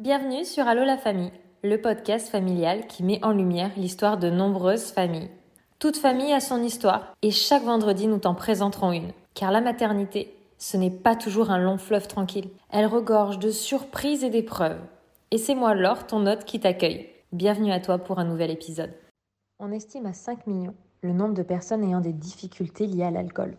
Bienvenue 0.00 0.46
sur 0.46 0.66
Allo 0.66 0.82
la 0.82 0.96
famille, 0.96 1.30
le 1.62 1.78
podcast 1.78 2.30
familial 2.30 2.86
qui 2.86 3.02
met 3.02 3.22
en 3.22 3.32
lumière 3.32 3.70
l'histoire 3.76 4.16
de 4.16 4.30
nombreuses 4.30 4.92
familles. 4.92 5.28
Toute 5.78 5.98
famille 5.98 6.32
a 6.32 6.40
son 6.40 6.62
histoire 6.62 7.14
et 7.20 7.30
chaque 7.30 7.64
vendredi 7.64 8.06
nous 8.06 8.16
t'en 8.16 8.34
présenterons 8.34 8.92
une. 8.92 9.12
Car 9.34 9.52
la 9.52 9.60
maternité, 9.60 10.34
ce 10.56 10.78
n'est 10.78 10.90
pas 10.90 11.16
toujours 11.16 11.50
un 11.50 11.58
long 11.58 11.76
fleuve 11.76 12.08
tranquille. 12.08 12.48
Elle 12.70 12.86
regorge 12.86 13.38
de 13.38 13.50
surprises 13.50 14.24
et 14.24 14.30
d'épreuves. 14.30 14.80
Et 15.32 15.36
c'est 15.36 15.54
moi 15.54 15.74
Laure, 15.74 16.06
ton 16.06 16.26
hôte, 16.26 16.46
qui 16.46 16.60
t'accueille. 16.60 17.10
Bienvenue 17.32 17.70
à 17.70 17.80
toi 17.80 17.98
pour 17.98 18.18
un 18.18 18.24
nouvel 18.24 18.50
épisode. 18.50 18.94
On 19.58 19.70
estime 19.70 20.06
à 20.06 20.14
5 20.14 20.46
millions 20.46 20.74
le 21.02 21.12
nombre 21.12 21.34
de 21.34 21.42
personnes 21.42 21.84
ayant 21.84 22.00
des 22.00 22.14
difficultés 22.14 22.86
liées 22.86 23.04
à 23.04 23.10
l'alcool. 23.10 23.54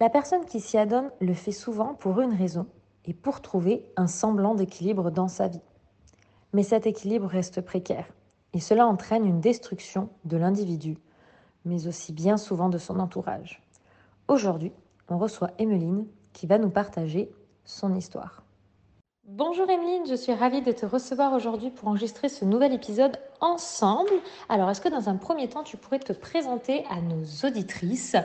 La 0.00 0.10
personne 0.10 0.46
qui 0.46 0.58
s'y 0.58 0.78
adonne 0.78 1.12
le 1.20 1.34
fait 1.34 1.52
souvent 1.52 1.94
pour 1.94 2.20
une 2.20 2.34
raison 2.34 2.66
et 3.04 3.14
pour 3.14 3.40
trouver 3.40 3.84
un 3.96 4.06
semblant 4.06 4.54
d'équilibre 4.54 5.10
dans 5.10 5.28
sa 5.28 5.48
vie. 5.48 5.60
Mais 6.52 6.62
cet 6.62 6.86
équilibre 6.86 7.26
reste 7.26 7.60
précaire 7.60 8.06
et 8.54 8.60
cela 8.60 8.86
entraîne 8.86 9.26
une 9.26 9.40
destruction 9.40 10.08
de 10.24 10.36
l'individu, 10.36 10.96
mais 11.64 11.88
aussi 11.88 12.12
bien 12.12 12.36
souvent 12.36 12.68
de 12.68 12.78
son 12.78 13.00
entourage. 13.00 13.62
Aujourd'hui, 14.28 14.72
on 15.08 15.18
reçoit 15.18 15.50
Emeline 15.58 16.06
qui 16.32 16.46
va 16.46 16.58
nous 16.58 16.70
partager 16.70 17.30
son 17.64 17.94
histoire. 17.94 18.42
Bonjour 19.26 19.68
Emeline, 19.68 20.06
je 20.06 20.14
suis 20.14 20.34
ravie 20.34 20.62
de 20.62 20.72
te 20.72 20.86
recevoir 20.86 21.32
aujourd'hui 21.32 21.70
pour 21.70 21.88
enregistrer 21.88 22.28
ce 22.28 22.44
nouvel 22.44 22.72
épisode 22.72 23.18
ensemble. 23.44 24.10
Alors, 24.48 24.70
est-ce 24.70 24.80
que 24.80 24.88
dans 24.88 25.08
un 25.08 25.16
premier 25.16 25.48
temps, 25.48 25.62
tu 25.62 25.76
pourrais 25.76 25.98
te 25.98 26.12
présenter 26.12 26.84
à 26.90 27.00
nos 27.00 27.24
auditrices? 27.46 28.16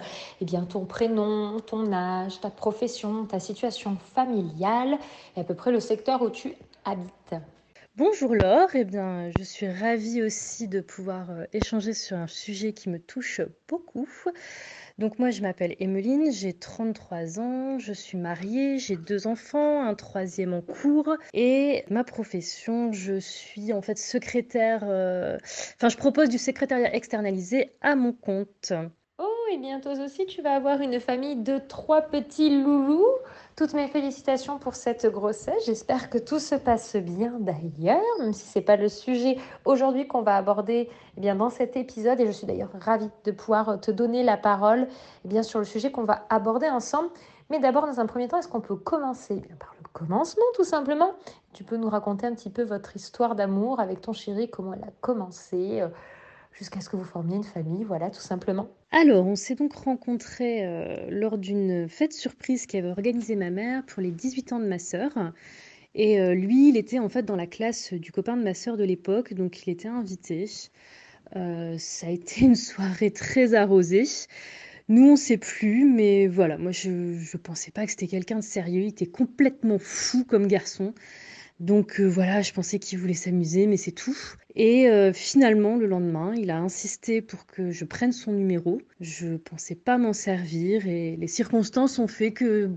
Eh 0.41 0.45
bien, 0.45 0.63
ton 0.63 0.85
prénom, 0.85 1.59
ton 1.59 1.91
âge, 1.91 2.39
ta 2.39 2.49
profession, 2.49 3.25
ta 3.25 3.39
situation 3.39 3.97
familiale 4.15 4.97
et 5.35 5.41
à 5.41 5.43
peu 5.43 5.53
près 5.53 5.71
le 5.71 5.79
secteur 5.79 6.21
où 6.21 6.29
tu 6.29 6.55
habites 6.85 7.35
Bonjour 7.99 8.34
Laure, 8.34 8.70
eh 8.76 8.85
bien, 8.85 9.30
je 9.30 9.44
suis 9.44 9.67
ravie 9.67 10.21
aussi 10.23 10.70
de 10.70 10.80
pouvoir 10.80 11.31
euh, 11.31 11.44
échanger 11.52 11.94
sur 11.94 12.16
un 12.16 12.28
sujet 12.28 12.72
qui 12.72 12.88
me 12.88 12.97
touche 12.97 13.41
beaucoup. 13.67 14.08
Donc 14.97 15.19
moi, 15.19 15.31
je 15.31 15.41
m'appelle 15.41 15.75
Emeline, 15.81 16.31
j'ai 16.31 16.53
33 16.53 17.41
ans, 17.41 17.78
je 17.78 17.91
suis 17.91 18.17
mariée, 18.17 18.80
j'ai 18.80 18.95
deux 18.95 19.28
enfants, 19.28 19.83
un 19.86 19.95
troisième 19.95 20.53
en 20.53 20.61
cours. 20.61 21.17
Et 21.33 21.83
ma 21.89 22.06
profession, 22.06 22.94
je 22.94 23.19
suis 23.19 23.73
en 23.73 23.81
fait 23.81 23.97
secrétaire, 23.97 24.86
euh, 24.86 25.38
enfin 25.75 25.89
je 25.89 25.97
propose 25.97 26.30
du 26.30 26.38
secrétariat 26.38 26.95
externalisé 26.95 27.75
à 27.81 27.97
mon 27.97 28.13
compte. 28.13 28.72
Et 29.52 29.58
bientôt 29.58 29.89
aussi, 29.89 30.28
tu 30.28 30.44
vas 30.44 30.53
avoir 30.53 30.80
une 30.80 31.00
famille 31.00 31.36
de 31.36 31.58
trois 31.58 32.02
petits 32.02 32.61
loulous. 32.61 33.08
Toutes 33.56 33.73
mes 33.73 33.88
félicitations 33.88 34.59
pour 34.59 34.75
cette 34.75 35.08
grossesse. 35.08 35.66
J'espère 35.66 36.11
que 36.11 36.19
tout 36.19 36.38
se 36.38 36.53
passe 36.53 36.95
bien 36.95 37.33
d'ailleurs, 37.39 38.03
même 38.19 38.31
si 38.31 38.47
ce 38.47 38.59
n'est 38.59 38.66
pas 38.66 38.75
le 38.75 38.89
sujet 38.89 39.38
aujourd'hui 39.66 40.08
qu'on 40.08 40.22
va 40.22 40.36
aborder 40.36 40.88
eh 41.17 41.22
bien, 41.22 41.36
dans 41.36 41.50
cet 41.50 41.78
épisode. 41.78 42.19
Et 42.19 42.28
je 42.28 42.31
suis 42.31 42.45
d'ailleurs 42.45 42.69
ravie 42.80 43.09
de 43.23 43.31
pouvoir 43.31 43.81
te 43.81 43.89
donner 43.89 44.22
la 44.22 44.38
parole 44.38 44.88
eh 45.25 45.28
bien, 45.28 45.41
sur 45.41 45.58
le 45.58 45.66
sujet 45.66 45.91
qu'on 45.91 46.03
va 46.03 46.25
aborder 46.30 46.69
ensemble. 46.69 47.09
Mais 47.50 47.59
d'abord, 47.59 47.88
dans 47.88 48.00
un 48.00 48.06
premier 48.06 48.28
temps, 48.28 48.38
est-ce 48.38 48.47
qu'on 48.47 48.61
peut 48.61 48.75
commencer 48.75 49.41
eh 49.44 49.56
par 49.56 49.73
le 49.81 49.88
commencement 49.94 50.45
tout 50.53 50.63
simplement? 50.63 51.13
Tu 51.53 51.63
peux 51.63 51.78
nous 51.78 51.89
raconter 51.89 52.28
un 52.28 52.36
petit 52.36 52.52
peu 52.52 52.61
votre 52.61 52.95
histoire 52.95 53.34
d'amour 53.34 53.80
avec 53.80 54.02
ton 54.02 54.13
chéri, 54.13 54.47
comment 54.47 54.73
elle 54.73 54.84
a 54.84 54.91
commencé 55.02 55.81
euh, 55.81 55.88
jusqu'à 56.52 56.81
ce 56.81 56.89
que 56.89 56.95
vous 56.95 57.03
formiez 57.03 57.36
une 57.36 57.44
famille, 57.44 57.83
voilà, 57.83 58.09
tout 58.09 58.22
simplement. 58.22 58.69
Alors, 58.92 59.25
on 59.28 59.36
s'est 59.36 59.55
donc 59.55 59.73
rencontrés 59.73 60.66
euh, 60.66 61.08
lors 61.09 61.38
d'une 61.38 61.88
fête 61.88 62.14
surprise 62.14 62.66
qu'avait 62.66 62.89
organisée 62.89 63.36
ma 63.36 63.50
mère 63.50 63.86
pour 63.86 64.02
les 64.02 64.11
18 64.11 64.53
ans 64.53 64.59
de 64.59 64.66
ma 64.66 64.80
sœur. 64.80 65.11
Et 65.95 66.19
euh, 66.19 66.33
lui, 66.33 66.69
il 66.69 66.78
était 66.78 67.00
en 67.00 67.09
fait 67.09 67.23
dans 67.23 67.36
la 67.36 67.47
classe 67.47 67.94
du 67.94 68.11
copain 68.11 68.38
de 68.38 68.44
ma 68.44 68.53
sœur 68.53 68.78
de 68.78 68.83
l'époque, 68.83 69.33
donc 69.33 69.66
il 69.66 69.72
était 69.72 69.88
invité. 69.88 70.45
Euh, 71.36 71.75
ça 71.78 72.08
a 72.08 72.09
été 72.09 72.45
une 72.45 72.56
soirée 72.56 73.11
très 73.11 73.53
arrosée. 73.53 74.06
Nous, 74.88 75.07
on 75.07 75.12
ne 75.12 75.18
sait 75.18 75.38
plus, 75.38 75.85
mais 75.85 76.28
voilà, 76.28 76.57
moi, 76.57 76.72
je 76.72 76.90
ne 76.90 77.38
pensais 77.38 77.72
pas 77.72 77.85
que 77.85 77.91
c'était 77.91 78.07
quelqu'un 78.07 78.38
de 78.38 78.44
sérieux. 78.44 78.81
Il 78.81 78.88
était 78.88 79.06
complètement 79.06 79.78
fou 79.78 80.23
comme 80.25 80.47
garçon. 80.47 80.94
Donc 81.59 82.00
voilà, 82.00 82.42
je 82.42 82.53
pensais 82.53 82.80
qu'il 82.80 83.00
voulait 83.00 83.14
s'amuser, 83.14 83.68
mais 83.68 83.78
c'est 83.78 83.92
tout. 83.92 84.18
Et 84.56 84.90
euh, 84.90 85.14
finalement, 85.14 85.78
le 85.78 85.86
lendemain, 85.86 86.34
il 86.36 86.50
a 86.52 86.58
insisté 86.58 87.22
pour 87.22 87.46
que 87.46 87.72
je 87.72 87.86
prenne 87.86 88.12
son 88.12 88.31
numéro. 88.31 88.81
Je 89.00 89.38
pensais 89.38 89.75
pas 89.75 89.97
m'en 89.97 90.12
servir 90.12 90.88
et 90.88 91.16
les 91.18 91.28
circonstances 91.28 92.00
ont 92.00 92.08
fait 92.08 92.34
que 92.34 92.70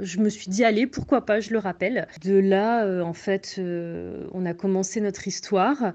je 0.00 0.18
me 0.18 0.30
suis 0.30 0.48
dit 0.48 0.64
allez, 0.64 0.86
pourquoi 0.86 1.26
pas, 1.26 1.40
je 1.40 1.52
le 1.52 1.58
rappelle. 1.58 2.08
De 2.22 2.34
là, 2.34 2.84
euh, 2.86 3.02
en 3.02 3.12
fait, 3.12 3.56
euh, 3.58 4.26
on 4.32 4.46
a 4.46 4.54
commencé 4.54 5.00
notre 5.00 5.28
histoire 5.28 5.92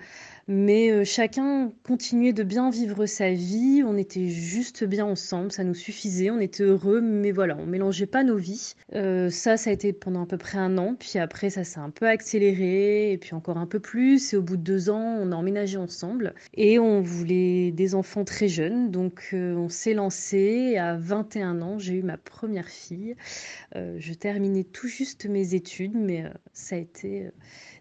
mais 0.48 0.92
euh, 0.92 1.04
chacun 1.06 1.72
continuait 1.84 2.34
de 2.34 2.44
bien 2.44 2.70
vivre 2.70 3.06
sa 3.06 3.32
vie, 3.32 3.82
on 3.86 3.98
était 3.98 4.28
juste 4.28 4.84
bien 4.84 5.06
ensemble, 5.06 5.52
ça 5.52 5.64
nous 5.64 5.74
suffisait, 5.74 6.30
on 6.32 6.40
était 6.40 6.64
heureux, 6.64 7.00
mais 7.00 7.32
voilà, 7.32 7.56
on 7.58 7.66
mélangeait 7.66 8.08
pas 8.08 8.24
nos 8.24 8.36
vies. 8.36 8.74
Euh, 8.94 9.30
ça, 9.30 9.56
ça 9.56 9.70
a 9.70 9.74
été 9.74 9.94
pendant 9.94 10.24
à 10.24 10.26
peu 10.26 10.38
près 10.38 10.58
un 10.58 10.78
an, 10.78 10.96
puis 11.00 11.18
après 11.18 11.50
ça 11.50 11.64
s'est 11.64 11.80
un 11.80 11.92
peu 11.92 12.08
accéléré, 12.08 13.14
et 13.14 13.18
puis 13.18 13.36
encore 13.36 13.58
un 13.58 13.68
peu 13.68 13.80
plus, 13.80 14.34
et 14.34 14.38
au 14.38 14.42
bout 14.42 14.58
de 14.58 14.64
deux 14.64 14.90
ans, 14.90 15.18
on 15.22 15.32
a 15.32 15.36
emménagé 15.36 15.78
ensemble, 15.78 16.34
et 16.56 16.78
on 16.78 17.02
voulait 17.02 17.72
des 17.72 17.96
enfants 17.96 18.26
très 18.26 18.50
jeunes, 18.50 18.92
donc 18.92 19.30
euh, 19.34 19.56
on 19.56 19.70
s'est 19.70 19.94
lancé, 19.94 20.78
à 20.78 20.98
21 20.98 21.62
ans, 21.62 21.80
j'ai 21.80 21.96
eu 21.96 22.04
ma 22.04 22.18
première 22.18 22.68
fille. 22.70 23.16
je 23.74 24.14
terminais 24.14 24.64
tout 24.64 24.88
juste 24.88 25.26
mes 25.26 25.56
études, 25.56 25.96
mais 25.96 26.26
ça 26.52 26.76
a 26.76 26.80
été 26.80 27.30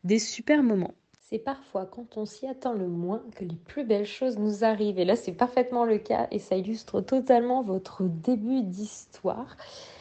des 0.05 0.19
super 0.19 0.62
moments 0.62 0.94
c'est 1.32 1.38
parfois 1.38 1.87
quand 1.87 2.19
on 2.19 2.26
s'y 2.26 2.47
attend 2.47 2.75
le 2.75 2.88
moins 2.88 3.22
que 3.34 3.43
les 3.43 3.56
plus 3.56 3.84
belles 3.84 4.04
choses 4.04 4.38
nous 4.38 4.65
arrivent. 4.65 4.98
Et 4.98 5.06
là, 5.06 5.16
c'est 5.16 5.32
parfaitement 5.32 5.87
le 5.87 5.97
cas 5.97 6.26
et 6.31 6.38
ça 6.38 6.56
illustre 6.56 7.00
totalement 7.00 7.62
votre 7.62 8.03
début 8.03 8.60
d'histoire. 8.60 9.56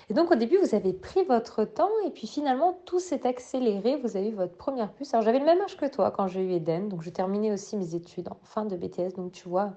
Et 0.09 0.13
donc 0.13 0.29
au 0.29 0.35
début, 0.35 0.57
vous 0.57 0.75
avez 0.75 0.91
pris 0.91 1.23
votre 1.23 1.63
temps 1.63 1.89
et 2.05 2.09
puis 2.09 2.27
finalement, 2.27 2.81
tout 2.83 2.99
s'est 2.99 3.25
accéléré. 3.25 3.95
Vous 3.95 4.17
avez 4.17 4.27
eu 4.27 4.33
votre 4.33 4.57
première 4.57 4.91
puce. 4.91 5.13
Alors 5.13 5.23
j'avais 5.23 5.39
le 5.39 5.45
même 5.45 5.61
âge 5.61 5.77
que 5.77 5.85
toi 5.85 6.11
quand 6.11 6.27
j'ai 6.27 6.41
eu 6.41 6.51
Eden, 6.51 6.89
donc 6.89 7.01
j'ai 7.01 7.13
terminé 7.13 7.53
aussi 7.53 7.77
mes 7.77 7.95
études 7.95 8.27
en 8.27 8.37
fin 8.43 8.65
de 8.65 8.75
BTS. 8.75 9.15
Donc 9.15 9.31
tu 9.31 9.47
vois, 9.47 9.71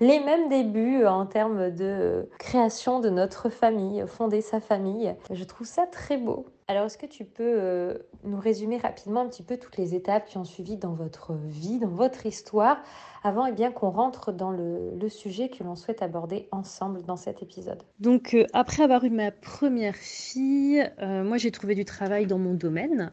les 0.00 0.18
mêmes 0.18 0.48
débuts 0.48 1.06
en 1.06 1.24
termes 1.24 1.70
de 1.70 2.28
création 2.40 2.98
de 2.98 3.10
notre 3.10 3.48
famille, 3.48 4.04
fonder 4.08 4.40
sa 4.40 4.58
famille. 4.58 5.14
Je 5.30 5.44
trouve 5.44 5.68
ça 5.68 5.86
très 5.86 6.16
beau. 6.16 6.46
Alors, 6.68 6.86
est-ce 6.86 6.98
que 6.98 7.06
tu 7.06 7.24
peux 7.24 7.44
euh, 7.44 7.94
nous 8.24 8.40
résumer 8.40 8.76
rapidement 8.78 9.20
un 9.20 9.28
petit 9.28 9.44
peu 9.44 9.56
toutes 9.56 9.76
les 9.76 9.94
étapes 9.94 10.26
qui 10.26 10.36
ont 10.36 10.44
suivi 10.44 10.76
dans 10.76 10.94
votre 10.94 11.34
vie, 11.34 11.78
dans 11.78 11.86
votre 11.88 12.26
histoire, 12.26 12.82
avant 13.22 13.46
eh 13.46 13.52
bien 13.52 13.70
qu'on 13.70 13.90
rentre 13.90 14.32
dans 14.32 14.50
le, 14.50 15.08
sujet 15.08 15.48
que 15.48 15.62
l'on 15.62 15.76
souhaite 15.76 16.02
aborder 16.02 16.48
ensemble 16.50 17.04
dans 17.04 17.14
cet 17.14 17.40
épisode? 17.40 17.84
Donc, 18.00 18.34
euh, 18.34 18.46
après 18.52 18.82
avoir 18.82 19.04
eu 19.04 19.10
ma 19.10 19.30
première 19.30 19.94
fille, 19.94 20.84
euh, 21.00 21.22
moi 21.22 21.36
j'ai 21.36 21.52
trouvé 21.52 21.76
du 21.76 21.84
travail 21.84 22.26
dans 22.26 22.38
mon 22.38 22.54
domaine. 22.54 23.12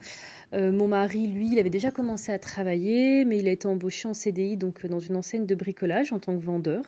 mon 0.52 0.88
mari, 0.88 1.28
lui, 1.28 1.52
il 1.52 1.60
avait 1.60 1.70
déjà 1.70 1.92
commencé 1.92 2.32
à 2.32 2.40
travailler, 2.40 3.24
mais 3.24 3.38
il 3.38 3.48
a 3.48 3.52
été 3.52 3.68
embauché 3.68 4.08
en 4.08 4.16
CDI, 4.16 4.58
donc 4.58 4.84
dans 4.88 5.00
une 5.00 5.16
enseigne 5.16 5.46
de 5.46 5.54
bricolage 5.54 6.12
en 6.12 6.18
tant 6.18 6.36
que 6.36 6.44
vendeur. 6.44 6.82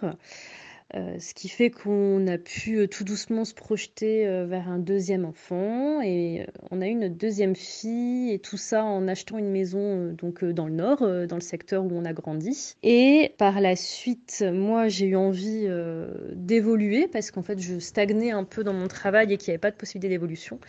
Euh, 0.94 1.18
ce 1.20 1.34
qui 1.34 1.50
fait 1.50 1.72
qu'on 1.72 2.28
a 2.28 2.38
pu 2.38 2.78
euh, 2.78 2.88
tout 2.88 3.04
doucement 3.04 3.44
se 3.44 3.56
projeter 3.56 4.28
euh, 4.28 4.46
vers 4.46 4.70
un 4.70 4.78
deuxième 4.78 5.26
enfant 5.26 6.00
et 6.02 6.46
on 6.70 6.80
a 6.80 6.88
eu 6.88 6.94
notre 6.94 7.16
deuxième 7.16 7.56
fille 7.56 8.32
et 8.32 8.38
tout 8.38 8.58
ça 8.58 8.84
en 8.84 9.08
achetant 9.08 9.40
une 9.40 9.50
maison 9.50 10.14
donc 10.14 10.46
dans 10.46 10.68
le 10.68 10.74
nord, 10.74 11.00
dans 11.00 11.36
le 11.36 11.42
secteur 11.42 11.84
où 11.84 11.90
on 11.92 12.06
a 12.06 12.14
grandi. 12.14 12.76
Et 12.84 13.34
par 13.40 13.62
la 13.62 13.76
suite, 13.76 14.46
moi 14.54 14.88
j'ai 14.88 15.08
eu 15.08 15.16
envie 15.16 15.68
d'évoluer 16.34 17.08
parce 17.08 17.32
qu'en 17.32 17.42
fait 17.42 17.60
je 17.60 17.80
stagnais 17.80 18.32
un 18.32 18.44
peu 18.44 18.64
dans 18.64 18.74
mon 18.74 18.88
travail 18.88 19.34
et 19.34 19.38
qu'il 19.38 19.50
n'y 19.50 19.54
avait 19.54 19.60
pas 19.60 19.72
de 19.72 19.76
possibilité 19.76 20.10
d'évolution. 20.10 20.60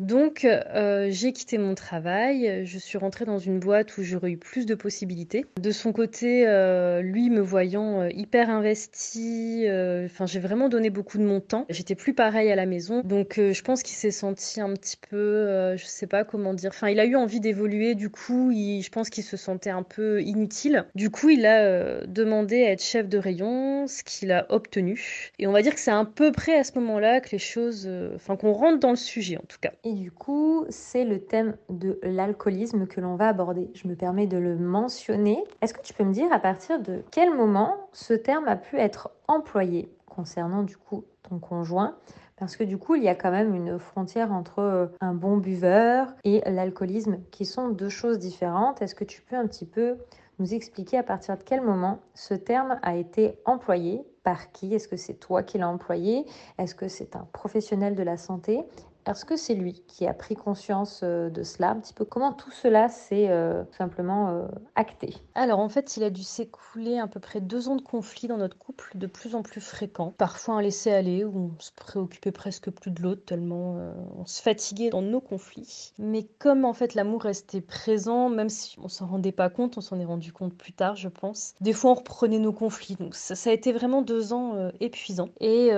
Donc, 0.00 0.44
euh, 0.44 1.08
j'ai 1.10 1.32
quitté 1.32 1.58
mon 1.58 1.74
travail, 1.74 2.64
je 2.64 2.78
suis 2.78 2.98
rentrée 2.98 3.24
dans 3.24 3.38
une 3.38 3.58
boîte 3.60 3.96
où 3.96 4.02
j'aurais 4.02 4.32
eu 4.32 4.36
plus 4.36 4.66
de 4.66 4.74
possibilités. 4.74 5.46
De 5.60 5.70
son 5.70 5.92
côté, 5.92 6.46
euh, 6.46 7.00
lui 7.00 7.30
me 7.30 7.40
voyant 7.40 8.00
euh, 8.00 8.08
hyper 8.10 8.50
investi, 8.50 9.66
enfin, 10.04 10.26
j'ai 10.26 10.40
vraiment 10.40 10.68
donné 10.68 10.90
beaucoup 10.90 11.18
de 11.18 11.24
mon 11.24 11.40
temps. 11.40 11.66
J'étais 11.68 11.94
plus 11.94 12.14
pareil 12.14 12.50
à 12.50 12.56
la 12.56 12.66
maison, 12.66 13.02
donc 13.04 13.34
je 13.36 13.62
pense 13.62 13.82
qu'il 13.82 13.96
s'est 13.96 14.10
senti 14.10 14.60
un 14.60 14.72
petit 14.74 14.96
peu, 14.96 15.76
je 15.76 15.84
sais 15.84 16.06
pas 16.06 16.24
comment 16.24 16.54
dire, 16.54 16.70
enfin, 16.70 16.88
il 16.88 16.98
a 17.00 17.04
eu 17.04 17.16
envie 17.16 17.40
d'évoluer. 17.40 17.94
Du 17.94 18.10
coup, 18.10 18.50
je 18.52 18.88
pense 18.90 19.10
qu'il 19.10 19.24
se 19.24 19.36
sentait 19.36 19.70
un 19.70 19.82
peu 19.82 20.22
inutile. 20.22 20.84
Du 20.94 21.10
coup, 21.10 21.30
il 21.30 21.46
a 21.46 22.06
demandé 22.06 22.64
à 22.64 22.72
être 22.72 22.82
chef 22.82 23.08
de 23.08 23.18
rayon, 23.18 23.86
ce 23.86 24.02
qu'il 24.02 24.32
a 24.32 24.46
obtenu. 24.50 25.30
Et 25.38 25.46
on 25.46 25.52
va 25.52 25.62
dire 25.62 25.74
que 25.74 25.80
c'est 25.80 25.90
à 25.90 26.04
peu 26.04 26.32
près 26.32 26.56
à 26.56 26.64
ce 26.64 26.78
moment-là 26.78 27.20
que 27.20 27.30
les 27.30 27.38
choses, 27.38 27.88
enfin, 28.14 28.36
qu'on 28.36 28.52
rentre 28.52 28.80
dans 28.80 28.90
le 28.90 28.96
sujet 28.96 29.36
en 29.36 29.46
tout 29.46 29.58
cas. 29.60 29.72
Et 29.86 29.92
du 29.92 30.10
coup, 30.10 30.64
c'est 30.70 31.04
le 31.04 31.20
thème 31.20 31.56
de 31.68 31.98
l'alcoolisme 32.02 32.86
que 32.86 33.02
l'on 33.02 33.16
va 33.16 33.28
aborder. 33.28 33.70
Je 33.74 33.86
me 33.86 33.94
permets 33.94 34.26
de 34.26 34.38
le 34.38 34.56
mentionner. 34.56 35.44
Est-ce 35.60 35.74
que 35.74 35.82
tu 35.82 35.92
peux 35.92 36.04
me 36.04 36.12
dire 36.12 36.32
à 36.32 36.38
partir 36.38 36.80
de 36.80 37.02
quel 37.10 37.34
moment 37.34 37.76
ce 37.92 38.14
terme 38.14 38.48
a 38.48 38.56
pu 38.56 38.78
être 38.78 39.10
employé 39.28 39.94
concernant 40.06 40.62
du 40.62 40.78
coup 40.78 41.04
ton 41.22 41.38
conjoint? 41.38 41.96
Parce 42.36 42.56
que 42.56 42.64
du 42.64 42.78
coup, 42.78 42.94
il 42.94 43.02
y 43.02 43.08
a 43.08 43.14
quand 43.14 43.30
même 43.30 43.54
une 43.54 43.78
frontière 43.78 44.32
entre 44.32 44.58
euh, 44.60 44.86
un 45.02 45.12
bon 45.12 45.36
buveur 45.36 46.14
et 46.24 46.42
l'alcoolisme, 46.50 47.18
qui 47.30 47.44
sont 47.44 47.68
deux 47.68 47.90
choses 47.90 48.18
différentes. 48.18 48.80
Est-ce 48.80 48.94
que 48.94 49.04
tu 49.04 49.20
peux 49.20 49.36
un 49.36 49.46
petit 49.46 49.66
peu 49.66 49.98
nous 50.38 50.54
expliquer 50.54 50.96
à 50.96 51.02
partir 51.02 51.36
de 51.36 51.42
quel 51.42 51.60
moment 51.60 52.00
ce 52.14 52.32
terme 52.32 52.78
a 52.82 52.96
été 52.96 53.38
employé? 53.44 54.02
Par 54.24 54.50
qui? 54.50 54.74
Est-ce 54.74 54.88
que 54.88 54.96
c'est 54.96 55.14
toi 55.14 55.42
qui 55.42 55.58
l'as 55.58 55.68
employé? 55.68 56.24
Est-ce 56.58 56.74
que 56.74 56.88
c'est 56.88 57.14
un 57.14 57.28
professionnel 57.32 57.94
de 57.94 58.02
la 58.02 58.16
santé? 58.16 58.64
Est-ce 59.06 59.24
que 59.26 59.36
c'est 59.36 59.54
lui 59.54 59.82
qui 59.86 60.06
a 60.06 60.14
pris 60.14 60.34
conscience 60.34 61.00
euh, 61.02 61.28
de 61.28 61.42
cela 61.42 61.70
un 61.70 61.76
petit 61.76 61.92
peu 61.92 62.04
Comment 62.04 62.32
tout 62.32 62.50
cela 62.50 62.88
s'est 62.88 63.28
euh, 63.28 63.62
simplement 63.76 64.30
euh, 64.30 64.46
acté? 64.76 65.14
Alors 65.34 65.58
en 65.58 65.68
fait, 65.68 65.96
il 65.96 66.04
a 66.04 66.10
dû 66.10 66.22
s'écouler 66.22 66.98
à 66.98 67.06
peu 67.06 67.20
près 67.20 67.40
deux 67.40 67.68
ans 67.68 67.76
de 67.76 67.82
conflit 67.82 68.28
dans 68.28 68.38
notre 68.38 68.56
couple, 68.56 68.92
de 68.94 69.06
plus 69.06 69.34
en 69.34 69.42
plus 69.42 69.60
fréquent. 69.60 70.14
Parfois 70.16 70.54
un 70.54 70.62
laisser-aller 70.62 71.24
où 71.24 71.52
on 71.54 71.60
se 71.60 71.70
préoccupait 71.72 72.32
presque 72.32 72.70
plus 72.70 72.90
de 72.90 73.02
l'autre 73.02 73.24
tellement 73.26 73.76
on 74.18 74.26
se 74.26 74.40
fatiguait 74.40 74.90
dans 74.90 75.02
nos 75.02 75.20
conflits. 75.20 75.92
Mais 75.98 76.24
comme 76.38 76.64
en 76.64 76.72
fait 76.72 76.94
l'amour 76.94 77.22
restait 77.22 77.60
présent, 77.60 78.28
même 78.30 78.48
si 78.48 78.76
on 78.82 78.88
s'en 78.88 79.06
rendait 79.06 79.32
pas 79.32 79.50
compte, 79.50 79.76
on 79.76 79.80
s'en 79.80 80.00
est 80.00 80.04
rendu 80.04 80.32
compte 80.32 80.54
plus 80.54 80.72
tard, 80.72 80.96
je 80.96 81.08
pense. 81.08 81.54
Des 81.60 81.72
fois 81.72 81.92
on 81.92 81.94
reprenait 81.94 82.38
nos 82.38 82.52
conflits. 82.52 82.96
Donc 82.98 83.14
ça 83.14 83.50
a 83.50 83.52
été 83.52 83.72
vraiment 83.72 84.02
deux 84.02 84.32
ans 84.32 84.70
épuisants. 84.80 85.30
Et 85.40 85.70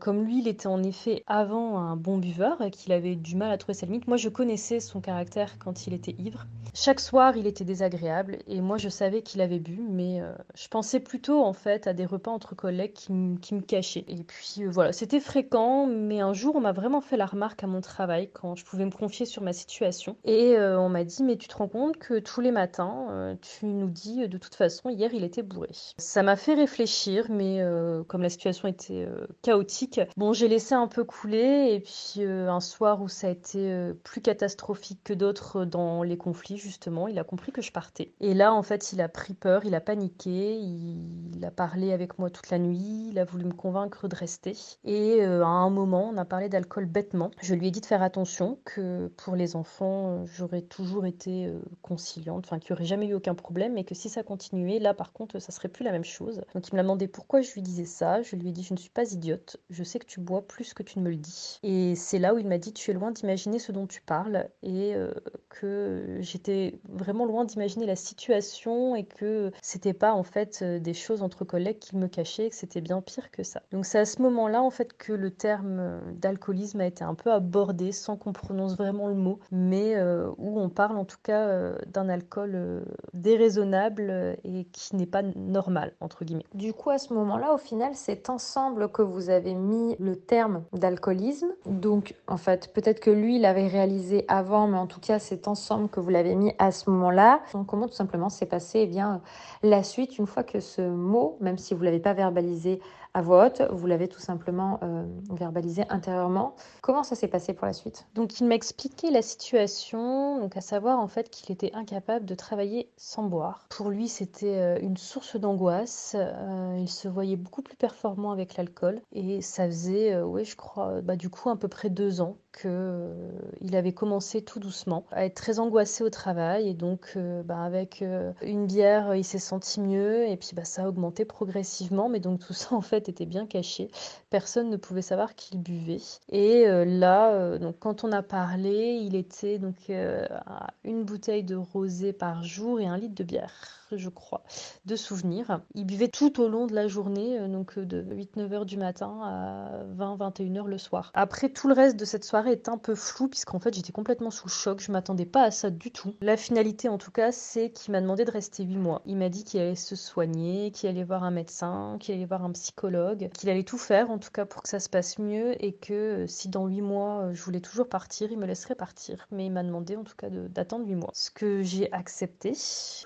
comme 0.00 0.24
lui, 0.24 0.38
il 0.38 0.48
était 0.48 0.68
en 0.68 0.82
effet 0.82 1.22
avant 1.26 1.78
un 1.78 1.96
bon 1.96 2.18
buveur, 2.18 2.61
qu'il 2.70 2.92
avait 2.92 3.16
du 3.16 3.36
mal 3.36 3.50
à 3.50 3.58
trouver 3.58 3.74
sa 3.74 3.86
limite. 3.86 4.06
Moi, 4.06 4.16
je 4.16 4.28
connaissais 4.28 4.80
son 4.80 5.00
caractère 5.00 5.58
quand 5.58 5.86
il 5.86 5.94
était 5.94 6.14
ivre. 6.18 6.46
Chaque 6.74 7.00
soir, 7.00 7.36
il 7.36 7.46
était 7.46 7.64
désagréable 7.64 8.38
et 8.46 8.62
moi, 8.62 8.78
je 8.78 8.88
savais 8.88 9.20
qu'il 9.20 9.42
avait 9.42 9.58
bu, 9.58 9.78
mais 9.90 10.22
euh, 10.22 10.32
je 10.54 10.68
pensais 10.68 11.00
plutôt 11.00 11.42
en 11.42 11.52
fait 11.52 11.86
à 11.86 11.92
des 11.92 12.06
repas 12.06 12.30
entre 12.30 12.54
collègues 12.54 12.94
qui, 12.94 13.12
me 13.12 13.60
cachaient. 13.60 14.06
Et 14.08 14.24
puis 14.24 14.60
euh, 14.60 14.70
voilà, 14.70 14.92
c'était 14.92 15.20
fréquent, 15.20 15.86
mais 15.86 16.20
un 16.20 16.32
jour, 16.32 16.56
on 16.56 16.60
m'a 16.60 16.72
vraiment 16.72 17.02
fait 17.02 17.18
la 17.18 17.26
remarque 17.26 17.62
à 17.62 17.66
mon 17.66 17.82
travail 17.82 18.30
quand 18.32 18.54
je 18.54 18.64
pouvais 18.64 18.86
me 18.86 18.90
confier 18.90 19.26
sur 19.26 19.42
ma 19.42 19.52
situation. 19.52 20.16
Et 20.24 20.56
euh, 20.56 20.80
on 20.80 20.88
m'a 20.88 21.04
dit, 21.04 21.22
mais 21.22 21.36
tu 21.36 21.46
te 21.46 21.56
rends 21.56 21.68
compte 21.68 21.98
que 21.98 22.18
tous 22.18 22.40
les 22.40 22.52
matins, 22.52 23.36
tu 23.42 23.66
nous 23.66 23.90
dis 23.90 24.26
de 24.26 24.38
toute 24.38 24.54
façon, 24.54 24.88
hier, 24.88 25.12
il 25.12 25.24
était 25.24 25.42
bourré. 25.42 25.68
Ça 25.98 26.22
m'a 26.22 26.36
fait 26.36 26.54
réfléchir, 26.54 27.26
mais 27.28 27.62
comme 28.08 28.22
la 28.22 28.30
situation 28.30 28.68
était 28.68 29.06
chaotique, 29.42 30.00
bon, 30.16 30.32
j'ai 30.32 30.48
laissé 30.48 30.74
un 30.74 30.88
peu 30.88 31.04
couler 31.04 31.72
et 31.72 31.80
puis 31.80 32.24
un 32.52 32.60
soir 32.60 33.02
où 33.02 33.08
ça 33.08 33.26
a 33.26 33.30
été 33.30 33.58
euh, 33.72 33.94
plus 34.04 34.20
catastrophique 34.20 35.00
que 35.04 35.12
d'autres 35.12 35.64
dans 35.64 36.02
les 36.02 36.16
conflits, 36.16 36.56
justement, 36.56 37.08
il 37.08 37.18
a 37.18 37.24
compris 37.24 37.52
que 37.52 37.62
je 37.62 37.72
partais. 37.72 38.12
Et 38.20 38.34
là, 38.34 38.52
en 38.52 38.62
fait, 38.62 38.92
il 38.92 39.00
a 39.00 39.08
pris 39.08 39.34
peur, 39.34 39.64
il 39.64 39.74
a 39.74 39.80
paniqué, 39.80 40.58
il 40.58 41.44
a 41.44 41.50
parlé 41.50 41.92
avec 41.92 42.18
moi 42.18 42.30
toute 42.30 42.50
la 42.50 42.58
nuit, 42.58 43.08
il 43.10 43.18
a 43.18 43.24
voulu 43.24 43.44
me 43.44 43.52
convaincre 43.52 44.08
de 44.08 44.16
rester. 44.16 44.56
Et 44.84 45.22
euh, 45.22 45.44
à 45.44 45.48
un 45.48 45.70
moment, 45.70 46.10
on 46.12 46.16
a 46.16 46.24
parlé 46.24 46.48
d'alcool 46.48 46.86
bêtement. 46.86 47.30
Je 47.40 47.54
lui 47.54 47.68
ai 47.68 47.70
dit 47.70 47.80
de 47.80 47.86
faire 47.86 48.02
attention, 48.02 48.58
que 48.64 49.08
pour 49.16 49.36
les 49.36 49.56
enfants, 49.56 50.08
euh, 50.08 50.26
j'aurais 50.26 50.62
toujours 50.62 51.06
été 51.06 51.52
conciliante, 51.82 52.44
enfin, 52.46 52.58
qu'il 52.58 52.72
n'y 52.72 52.78
aurait 52.78 52.86
jamais 52.86 53.06
eu 53.06 53.14
aucun 53.14 53.34
problème, 53.34 53.78
et 53.78 53.84
que 53.84 53.94
si 53.94 54.08
ça 54.08 54.22
continuait, 54.22 54.78
là, 54.78 54.94
par 54.94 55.12
contre, 55.12 55.38
ça 55.38 55.52
serait 55.52 55.68
plus 55.68 55.84
la 55.84 55.92
même 55.92 56.04
chose. 56.04 56.42
Donc, 56.54 56.68
il 56.68 56.72
me 56.72 56.76
l'a 56.76 56.82
demandé 56.82 57.08
pourquoi 57.08 57.40
je 57.40 57.52
lui 57.52 57.62
disais 57.62 57.84
ça. 57.84 58.22
Je 58.22 58.36
lui 58.36 58.48
ai 58.48 58.52
dit, 58.52 58.62
je 58.62 58.74
ne 58.74 58.78
suis 58.78 58.90
pas 58.90 59.12
idiote, 59.12 59.56
je 59.70 59.82
sais 59.82 59.98
que 59.98 60.06
tu 60.06 60.20
bois 60.20 60.42
plus 60.46 60.74
que 60.74 60.82
tu 60.82 60.98
ne 60.98 61.04
me 61.04 61.10
le 61.10 61.16
dis. 61.16 61.58
Et 61.62 61.94
c'est 61.94 62.18
là 62.18 62.34
où 62.34 62.38
il 62.42 62.48
m'a 62.48 62.58
dit 62.58 62.72
tu 62.72 62.90
es 62.90 62.94
loin 62.94 63.12
d'imaginer 63.12 63.58
ce 63.58 63.70
dont 63.72 63.86
tu 63.86 64.00
parles 64.00 64.48
et 64.62 64.94
euh, 64.94 65.12
que 65.48 66.16
j'étais 66.20 66.80
vraiment 66.88 67.24
loin 67.24 67.44
d'imaginer 67.44 67.86
la 67.86 67.94
situation 67.94 68.96
et 68.96 69.04
que 69.04 69.52
c'était 69.62 69.92
pas 69.92 70.12
en 70.12 70.24
fait 70.24 70.60
euh, 70.62 70.80
des 70.80 70.92
choses 70.94 71.22
entre 71.22 71.44
collègues 71.44 71.78
qu'il 71.78 71.98
me 71.98 72.08
cachait, 72.08 72.50
que 72.50 72.56
c'était 72.56 72.80
bien 72.80 73.00
pire 73.00 73.30
que 73.30 73.44
ça. 73.44 73.62
Donc 73.70 73.86
c'est 73.86 73.98
à 73.98 74.04
ce 74.04 74.20
moment-là 74.22 74.60
en 74.60 74.70
fait 74.70 74.92
que 74.92 75.12
le 75.12 75.30
terme 75.30 75.78
euh, 75.78 76.00
d'alcoolisme 76.14 76.80
a 76.80 76.86
été 76.86 77.04
un 77.04 77.14
peu 77.14 77.30
abordé 77.30 77.92
sans 77.92 78.16
qu'on 78.16 78.32
prononce 78.32 78.76
vraiment 78.76 79.06
le 79.06 79.14
mot, 79.14 79.38
mais 79.52 80.00
où 80.38 80.58
on 80.58 80.68
parle 80.68 80.96
en 80.96 81.04
tout 81.04 81.18
cas 81.22 81.72
d'un 81.86 82.08
alcool 82.08 82.84
déraisonnable 83.14 84.36
et 84.44 84.64
qui 84.72 84.96
n'est 84.96 85.06
pas 85.06 85.22
normal 85.22 85.94
entre 86.00 86.24
guillemets. 86.24 86.46
Du 86.54 86.72
coup 86.72 86.90
à 86.90 86.98
ce 86.98 87.14
moment-là 87.14 87.54
au 87.54 87.58
final 87.58 87.92
c'est 87.94 88.30
ensemble 88.30 88.90
que 88.90 89.02
vous 89.02 89.30
avez 89.30 89.54
mis 89.54 89.96
le 89.98 90.16
terme 90.16 90.64
d'alcoolisme. 90.72 91.52
Donc 91.66 92.14
en 92.32 92.38
fait, 92.38 92.72
peut-être 92.72 93.00
que 93.00 93.10
lui 93.10 93.38
l'avait 93.38 93.66
réalisé 93.66 94.24
avant, 94.26 94.66
mais 94.66 94.78
en 94.78 94.86
tout 94.86 95.00
cas, 95.00 95.18
c'est 95.18 95.48
ensemble 95.48 95.90
que 95.90 96.00
vous 96.00 96.08
l'avez 96.08 96.34
mis 96.34 96.54
à 96.58 96.72
ce 96.72 96.88
moment-là. 96.88 97.42
Donc, 97.52 97.66
comment 97.66 97.86
tout 97.86 97.94
simplement 97.94 98.30
s'est 98.30 98.46
passé 98.46 98.80
eh 98.80 98.86
bien, 98.86 99.20
la 99.62 99.82
suite 99.82 100.16
une 100.16 100.26
fois 100.26 100.42
que 100.42 100.58
ce 100.58 100.80
mot, 100.80 101.36
même 101.40 101.58
si 101.58 101.74
vous 101.74 101.80
ne 101.80 101.84
l'avez 101.84 102.00
pas 102.00 102.14
verbalisé 102.14 102.80
à 103.14 103.22
voix 103.22 103.46
haute, 103.46 103.62
vous 103.70 103.86
l'avez 103.86 104.08
tout 104.08 104.20
simplement 104.20 104.80
euh, 104.82 105.04
verbalisé 105.30 105.84
intérieurement. 105.90 106.54
Comment 106.80 107.02
ça 107.02 107.14
s'est 107.14 107.28
passé 107.28 107.52
pour 107.52 107.66
la 107.66 107.72
suite? 107.72 108.06
Donc 108.14 108.40
il 108.40 108.46
m'a 108.46 108.54
expliqué 108.54 109.10
la 109.10 109.22
situation, 109.22 110.40
donc 110.40 110.56
à 110.56 110.60
savoir 110.60 110.98
en 110.98 111.08
fait 111.08 111.28
qu'il 111.28 111.52
était 111.52 111.72
incapable 111.74 112.24
de 112.24 112.34
travailler 112.34 112.90
sans 112.96 113.24
boire. 113.24 113.66
Pour 113.68 113.90
lui 113.90 114.08
c'était 114.08 114.58
euh, 114.58 114.78
une 114.80 114.96
source 114.96 115.36
d'angoisse, 115.36 116.16
euh, 116.18 116.76
il 116.78 116.88
se 116.88 117.08
voyait 117.08 117.36
beaucoup 117.36 117.62
plus 117.62 117.76
performant 117.76 118.32
avec 118.32 118.56
l'alcool 118.56 119.00
et 119.12 119.42
ça 119.42 119.66
faisait, 119.66 120.20
oui 120.22 120.44
je 120.44 120.56
crois, 120.56 121.02
bah, 121.02 121.16
du 121.16 121.28
coup 121.28 121.50
à 121.50 121.56
peu 121.56 121.68
près 121.68 121.90
deux 121.90 122.20
ans 122.20 122.36
qu'il 122.52 123.76
avait 123.76 123.92
commencé 123.92 124.42
tout 124.42 124.60
doucement 124.60 125.04
à 125.10 125.24
être 125.24 125.34
très 125.34 125.58
angoissé 125.58 126.04
au 126.04 126.10
travail 126.10 126.68
et 126.68 126.74
donc 126.74 127.16
bah, 127.44 127.62
avec 127.62 128.04
une 128.42 128.66
bière 128.66 129.14
il 129.14 129.24
s'est 129.24 129.38
senti 129.38 129.80
mieux 129.80 130.28
et 130.28 130.36
puis 130.36 130.50
bah, 130.54 130.64
ça 130.64 130.84
a 130.84 130.88
augmenté 130.88 131.24
progressivement 131.24 132.08
mais 132.08 132.20
donc 132.20 132.40
tout 132.40 132.52
ça 132.52 132.74
en 132.74 132.80
fait 132.80 133.08
était 133.08 133.26
bien 133.26 133.46
caché. 133.46 133.90
Personne 134.30 134.70
ne 134.70 134.76
pouvait 134.76 135.02
savoir 135.02 135.34
qu'il 135.34 135.60
buvait. 135.60 136.00
Et 136.30 136.66
euh, 136.66 136.84
là, 136.84 137.32
euh, 137.32 137.58
donc 137.58 137.76
quand 137.78 138.04
on 138.04 138.12
a 138.12 138.22
parlé, 138.22 138.98
il 139.02 139.14
était 139.14 139.58
donc 139.58 139.90
euh, 139.90 140.26
à 140.46 140.68
une 140.84 141.04
bouteille 141.04 141.44
de 141.44 141.56
rosé 141.56 142.12
par 142.12 142.42
jour 142.42 142.80
et 142.80 142.86
un 142.86 142.96
litre 142.96 143.14
de 143.14 143.24
bière 143.24 143.82
je 143.96 144.08
crois, 144.08 144.42
de 144.86 144.96
souvenirs. 144.96 145.60
Il 145.74 145.84
buvait 145.84 146.08
tout 146.08 146.40
au 146.40 146.48
long 146.48 146.66
de 146.66 146.74
la 146.74 146.88
journée, 146.88 147.38
euh, 147.38 147.48
donc 147.48 147.78
euh, 147.78 147.84
de 147.84 148.02
8-9 148.02 148.52
heures 148.52 148.66
du 148.66 148.76
matin 148.76 149.20
à 149.22 149.84
20-21 149.96 150.58
heures 150.58 150.68
le 150.68 150.78
soir. 150.78 151.10
Après, 151.14 151.48
tout 151.48 151.68
le 151.68 151.74
reste 151.74 151.98
de 151.98 152.04
cette 152.04 152.24
soirée 152.24 152.41
est 152.48 152.68
un 152.68 152.78
peu 152.78 152.94
flou, 152.94 153.28
puisqu'en 153.28 153.58
fait, 153.58 153.74
j'étais 153.74 153.92
complètement 153.92 154.30
sous 154.30 154.48
choc. 154.48 154.80
Je 154.80 154.92
m'attendais 154.92 155.26
pas 155.26 155.42
à 155.42 155.50
ça 155.50 155.70
du 155.70 155.90
tout. 155.90 156.14
La 156.20 156.36
finalité, 156.36 156.88
en 156.88 156.98
tout 156.98 157.10
cas, 157.10 157.32
c'est 157.32 157.70
qu'il 157.70 157.92
m'a 157.92 158.00
demandé 158.00 158.24
de 158.24 158.30
rester 158.30 158.64
8 158.64 158.76
mois. 158.76 159.02
Il 159.06 159.16
m'a 159.16 159.28
dit 159.28 159.44
qu'il 159.44 159.60
allait 159.60 159.74
se 159.74 159.96
soigner, 159.96 160.70
qu'il 160.70 160.88
allait 160.88 161.04
voir 161.04 161.24
un 161.24 161.30
médecin, 161.30 161.96
qu'il 162.00 162.14
allait 162.14 162.26
voir 162.26 162.44
un 162.44 162.52
psychologue, 162.52 163.30
qu'il 163.34 163.50
allait 163.50 163.64
tout 163.64 163.78
faire, 163.78 164.10
en 164.10 164.18
tout 164.18 164.30
cas, 164.30 164.44
pour 164.44 164.62
que 164.62 164.68
ça 164.68 164.80
se 164.80 164.88
passe 164.88 165.18
mieux, 165.18 165.62
et 165.64 165.72
que 165.72 165.92
euh, 165.92 166.26
si 166.26 166.48
dans 166.48 166.66
8 166.66 166.80
mois, 166.80 167.28
je 167.32 167.42
voulais 167.42 167.60
toujours 167.60 167.88
partir, 167.88 168.30
il 168.32 168.38
me 168.38 168.46
laisserait 168.46 168.74
partir. 168.74 169.26
Mais 169.30 169.46
il 169.46 169.50
m'a 169.50 169.62
demandé, 169.62 169.96
en 169.96 170.04
tout 170.04 170.16
cas, 170.16 170.28
d'attendre 170.30 170.86
8 170.86 170.94
mois. 170.94 171.10
Ce 171.14 171.30
que 171.30 171.62
j'ai 171.62 171.92
accepté. 171.92 172.52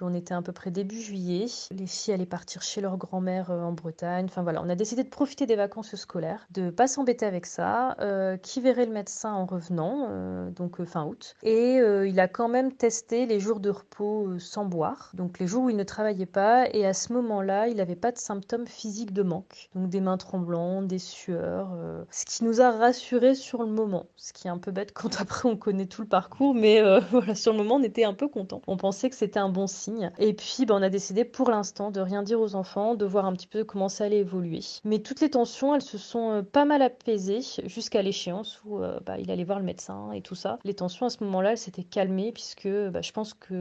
On 0.01 0.15
était 0.15 0.35
à 0.35 0.43
peu 0.43 0.53
près 0.53 0.71
début 0.71 1.01
juillet. 1.01 1.47
Les 1.71 1.87
filles 1.87 2.15
allaient 2.15 2.27
partir 2.27 2.63
chez 2.63 2.81
leur 2.81 2.97
grand-mère 2.97 3.51
euh, 3.51 3.63
en 3.63 3.73
Bretagne. 3.73 4.27
Enfin 4.27 4.43
voilà, 4.43 4.63
on 4.63 4.69
a 4.69 4.75
décidé 4.75 5.03
de 5.05 5.09
profiter 5.09 5.47
des 5.47 5.57
vacances 5.57 5.95
scolaires, 5.97 6.47
de 6.51 6.71
pas 6.71 6.87
s'embêter 6.87 7.27
avec 7.27 7.47
ça. 7.47 7.97
Euh, 8.01 8.37
qui 8.37 8.61
verrait 8.61 8.87
le 8.87 8.93
médecin 8.93 9.26
en 9.33 9.47
revenant, 9.47 10.09
euh, 10.11 10.51
donc 10.51 10.83
fin 10.85 11.05
août. 11.07 11.35
Et 11.43 11.77
il 11.77 12.21
a 12.21 12.29
quand 12.29 12.49
même 12.49 12.73
testé 12.73 13.27
les 13.27 13.41
jours 13.41 13.61
de 13.61 13.71
repos 13.71 14.39
sans 14.39 14.65
boire, 14.65 15.11
donc 15.15 15.39
les 15.39 15.47
jours 15.47 15.65
où 15.65 15.71
il 15.71 15.77
ne 15.77 15.85
travaillait 15.85 16.27
pas. 16.27 16.69
Et 16.73 16.87
à 16.87 16.95
ce 16.95 17.13
moment-là, 17.13 17.69
il 17.69 17.77
n'avait 17.77 17.97
pas 17.97 18.13
de 18.13 18.19
symptômes 18.19 18.67
physiques 18.67 19.13
de 19.13 19.23
manque, 19.23 19.69
donc 19.75 19.89
des 19.89 20.01
mains 20.01 20.17
tremblantes, 20.17 20.87
des 20.87 20.99
sueurs, 20.99 21.77
ce 22.11 22.25
qui 22.25 22.45
nous 22.45 22.61
a 22.61 22.71
rassurés 22.71 23.35
sur 23.35 23.63
le 23.63 23.71
moment. 23.71 24.07
Ce 24.17 24.33
qui 24.33 24.49
est 24.49 24.51
un 24.51 24.59
peu 24.59 24.71
bête 24.71 24.93
quand 24.93 25.21
après 25.21 25.49
on 25.49 25.57
connaît 25.57 25.87
tout 25.87 26.03
le 26.03 26.09
parcours, 26.09 26.55
mais 26.55 26.81
voilà, 27.11 27.35
sur 27.35 27.53
le 27.53 27.59
moment 27.59 27.77
on 27.77 27.83
était 27.83 28.05
un 28.05 28.15
peu 28.15 28.29
content. 28.29 28.63
On 28.67 28.77
pensait 28.77 29.11
que 29.11 29.17
c'était 29.17 29.39
un 29.39 29.49
bon 29.49 29.67
signe. 29.67 30.11
Et 30.19 30.35
puis, 30.35 30.67
ben, 30.67 30.77
on 30.77 30.83
a 30.83 30.89
décidé 30.89 31.25
pour 31.25 31.51
l'instant 31.51 31.91
de 31.91 32.01
rien 32.01 32.23
dire 32.23 32.41
aux 32.41 32.55
enfants, 32.55 32.95
de 32.95 33.05
voir 33.05 33.27
un 33.27 33.33
petit 33.33 33.47
peu 33.47 33.65
comment 33.65 33.89
ça 33.89 34.05
allait 34.05 34.19
évoluer. 34.19 34.61
Mais 34.85 34.99
toutes 35.01 35.21
les 35.21 35.31
tensions, 35.31 35.75
elles 35.75 35.83
se 35.83 35.99
sont 35.99 36.31
euh, 36.31 36.43
pas 36.43 36.65
mal 36.65 36.83
apaisées 36.83 37.41
jusqu'à 37.65 38.03
l'échéance 38.03 38.61
où 38.65 38.79
euh, 38.79 38.99
bah, 39.05 39.16
il 39.19 39.31
allait 39.31 39.45
voir 39.45 39.59
le 39.59 39.65
médecin 39.65 40.13
et 40.13 40.21
tout 40.21 40.35
ça. 40.35 40.59
Les 40.65 40.75
tensions 40.75 41.07
à 41.07 41.11
ce 41.11 41.23
moment-là, 41.25 41.53
elles 41.53 41.59
s'étaient 41.59 41.85
calmées 41.85 42.33
puisque 42.33 42.69
bah, 42.69 43.03
je 43.03 43.13
pense 43.13 43.35
que 43.35 43.55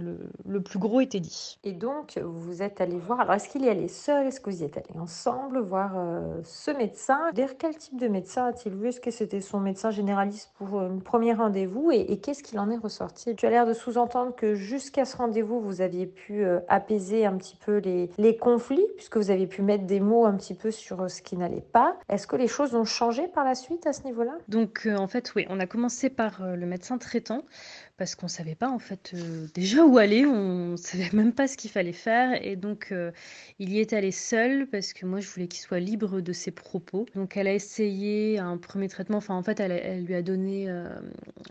le, 0.45 0.61
plus 0.61 0.79
gros 0.79 1.01
était 1.01 1.19
dit. 1.19 1.59
Et 1.63 1.73
donc, 1.73 2.17
vous 2.17 2.61
êtes 2.61 2.81
allé 2.81 2.97
voir, 2.97 3.19
alors 3.19 3.35
est-ce 3.35 3.49
qu'il 3.49 3.63
y 3.63 3.69
allait 3.69 3.87
seul? 3.87 4.27
Est-ce 4.27 4.39
que 4.39 4.49
vous 4.49 4.61
y 4.61 4.65
êtes 4.65 4.77
allé 4.77 4.99
ensemble 4.99 5.59
voir 5.59 5.93
euh, 5.95 6.41
ce 6.43 6.71
médecin? 6.71 7.19
D'ailleurs, 7.33 7.57
quel 7.57 7.77
type 7.77 7.99
de 7.99 8.07
médecin 8.07 8.45
a-t-il 8.45 8.75
vu? 8.75 8.87
Est-ce 8.87 9.01
que 9.01 9.11
c'était 9.11 9.41
son 9.41 9.59
médecin 9.59 9.91
généraliste 9.91 10.51
pour 10.57 10.81
le 10.81 10.99
premier 10.99 11.33
rendez-vous? 11.33 11.91
Et, 11.91 12.11
et 12.11 12.19
qu'est-ce 12.19 12.43
qu'il 12.43 12.59
en 12.59 12.69
est 12.69 12.77
ressorti? 12.77 13.35
Tu 13.35 13.45
as 13.45 13.49
l'air 13.49 13.65
de 13.65 13.73
sous-entendre 13.73 14.35
que 14.35 14.55
jusqu'à 14.55 15.05
ce 15.05 15.17
rendez-vous, 15.17 15.59
vous 15.59 15.81
aviez 15.81 16.05
pu 16.05 16.45
apaiser 16.67 17.25
un 17.25 17.35
petit 17.37 17.55
peu 17.55 17.77
les, 17.77 18.09
les 18.17 18.37
conflits, 18.37 18.85
puisque 18.95 19.17
vous 19.17 19.31
avez 19.31 19.47
pu 19.47 19.61
mettre 19.61 19.85
des 19.85 19.99
mots 19.99 20.25
un 20.25 20.35
petit 20.35 20.53
peu 20.53 20.71
sur 20.71 21.01
euh, 21.01 21.07
ce 21.07 21.21
qui 21.21 21.37
n'allait 21.37 21.61
pas. 21.61 21.97
Est-ce 22.09 22.27
que 22.27 22.35
les 22.35 22.47
choses 22.47 22.75
ont 22.75 22.85
changé 22.85 23.27
par 23.27 23.43
la 23.43 23.55
suite 23.55 23.85
à 23.87 23.93
ce 23.93 24.03
niveau-là? 24.03 24.33
Donc, 24.47 24.83
euh, 24.85 24.95
en 24.95 25.07
fait, 25.07 25.33
oui, 25.35 25.44
on 25.49 25.59
a 25.59 25.67
commencé 25.67 26.09
par 26.09 26.41
euh, 26.43 26.55
le 26.55 26.65
médecin 26.65 26.97
traitant 26.97 27.45
parce 27.97 28.15
qu'on 28.15 28.27
savait 28.27 28.55
pas 28.55 28.69
en 28.69 28.79
fait 28.79 29.11
euh, 29.13 29.47
déjà 29.53 29.85
où 29.85 29.97
aller, 29.97 30.25
on 30.25 30.75
savait 30.77 31.09
même 31.13 31.33
pas 31.33 31.47
ce 31.47 31.57
qu'il 31.57 31.69
fallait 31.69 31.93
faire 31.93 32.37
et 32.45 32.55
donc 32.55 32.89
euh, 32.91 33.11
il 33.59 33.71
y 33.71 33.79
est 33.79 33.93
allé 33.93 34.11
seul 34.11 34.67
parce 34.67 34.93
que 34.93 35.05
moi 35.05 35.19
je 35.19 35.29
voulais 35.29 35.47
qu'il 35.47 35.61
soit 35.61 35.79
libre 35.79 36.21
de 36.21 36.33
ses 36.33 36.51
propos. 36.51 37.05
Donc 37.15 37.37
elle 37.37 37.47
a 37.47 37.53
essayé 37.53 38.39
un 38.39 38.57
premier 38.57 38.89
traitement, 38.89 39.17
enfin 39.17 39.35
en 39.35 39.43
fait 39.43 39.59
elle, 39.59 40.03
lui 40.03 40.15
a 40.15 40.21
donné 40.21 40.69
euh, 40.69 40.89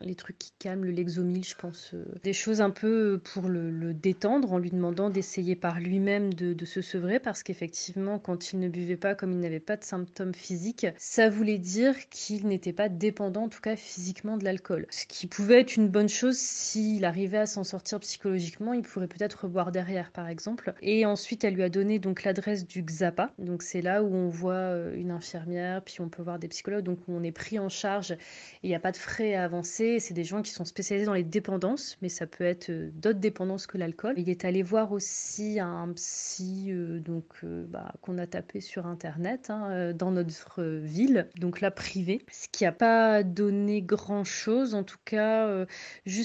les 0.02 0.14
trucs 0.14 0.38
qui 0.38 0.52
calment, 0.58 0.84
le 0.84 0.90
Lexomil 0.90 1.44
je 1.44 1.54
pense, 1.54 1.94
des 2.22 2.32
choses 2.32 2.60
un 2.60 2.70
peu 2.70 3.20
pour 3.32 3.48
le, 3.48 3.94
détendre 3.94 4.52
en 4.52 4.58
lui 4.58 4.70
demandant 4.70 5.10
d'essayer 5.10 5.56
par 5.56 5.80
lui-même 5.80 6.34
de, 6.34 6.64
se 6.64 6.80
sevrer 6.80 7.20
parce 7.20 7.42
qu'effectivement 7.42 8.18
quand 8.18 8.52
il 8.52 8.58
ne 8.58 8.68
buvait 8.68 8.96
pas 8.96 9.14
comme 9.14 9.32
il 9.32 9.40
n'avait 9.40 9.60
pas 9.60 9.76
de 9.76 9.84
symptômes 9.84 10.34
physiques, 10.34 10.86
ça 10.96 11.28
voulait 11.28 11.58
dire 11.58 11.94
qu'il 12.08 12.46
n'était 12.48 12.72
pas 12.72 12.88
dépendant 12.88 13.44
en 13.44 13.48
tout 13.48 13.60
cas 13.60 13.76
physiquement 13.76 14.36
de 14.38 14.44
l'alcool. 14.44 14.86
Ce 14.90 15.06
qui 15.06 15.26
pouvait 15.26 15.60
être 15.60 15.76
une 15.76 15.88
bonne 15.88 16.08
chose 16.08 16.33
s'il 16.34 17.04
arrivait 17.04 17.38
à 17.38 17.46
s'en 17.46 17.64
sortir 17.64 18.00
psychologiquement, 18.00 18.72
il 18.72 18.82
pourrait 18.82 19.08
peut-être 19.08 19.48
boire 19.48 19.72
derrière, 19.72 20.10
par 20.10 20.28
exemple. 20.28 20.74
Et 20.82 21.06
ensuite, 21.06 21.44
elle 21.44 21.54
lui 21.54 21.62
a 21.62 21.68
donné 21.68 21.98
donc 21.98 22.24
l'adresse 22.24 22.66
du 22.66 22.82
XAPA. 22.82 23.30
Donc 23.38 23.62
c'est 23.62 23.80
là 23.80 24.02
où 24.02 24.14
on 24.14 24.28
voit 24.28 24.54
euh, 24.54 24.94
une 24.94 25.10
infirmière, 25.10 25.82
puis 25.82 26.00
on 26.00 26.08
peut 26.08 26.22
voir 26.22 26.38
des 26.38 26.48
psychologues. 26.48 26.84
Donc 26.84 26.98
on 27.08 27.22
est 27.22 27.32
pris 27.32 27.58
en 27.58 27.68
charge. 27.68 28.16
Il 28.62 28.68
n'y 28.68 28.74
a 28.74 28.80
pas 28.80 28.92
de 28.92 28.96
frais 28.96 29.34
à 29.34 29.44
avancer. 29.44 29.98
C'est 30.00 30.14
des 30.14 30.24
gens 30.24 30.42
qui 30.42 30.50
sont 30.50 30.64
spécialisés 30.64 31.06
dans 31.06 31.14
les 31.14 31.24
dépendances, 31.24 31.96
mais 32.02 32.08
ça 32.08 32.26
peut 32.26 32.44
être 32.44 32.70
euh, 32.70 32.90
d'autres 32.94 33.20
dépendances 33.20 33.66
que 33.66 33.78
l'alcool. 33.78 34.14
Il 34.16 34.28
est 34.28 34.44
allé 34.44 34.62
voir 34.62 34.92
aussi 34.92 35.60
un 35.60 35.92
psy 35.94 36.66
euh, 36.68 37.00
donc 37.00 37.44
bah, 37.44 37.92
qu'on 38.02 38.18
a 38.18 38.26
tapé 38.26 38.60
sur 38.60 38.86
internet 38.86 39.50
hein, 39.50 39.92
dans 39.94 40.10
notre 40.10 40.62
ville, 40.62 41.28
donc 41.36 41.60
là 41.60 41.70
privé, 41.70 42.24
ce 42.30 42.48
qui 42.50 42.64
n'a 42.64 42.72
pas 42.72 43.22
donné 43.22 43.82
grand 43.82 44.24
chose. 44.24 44.74
En 44.74 44.84
tout 44.84 44.98
cas, 45.04 45.66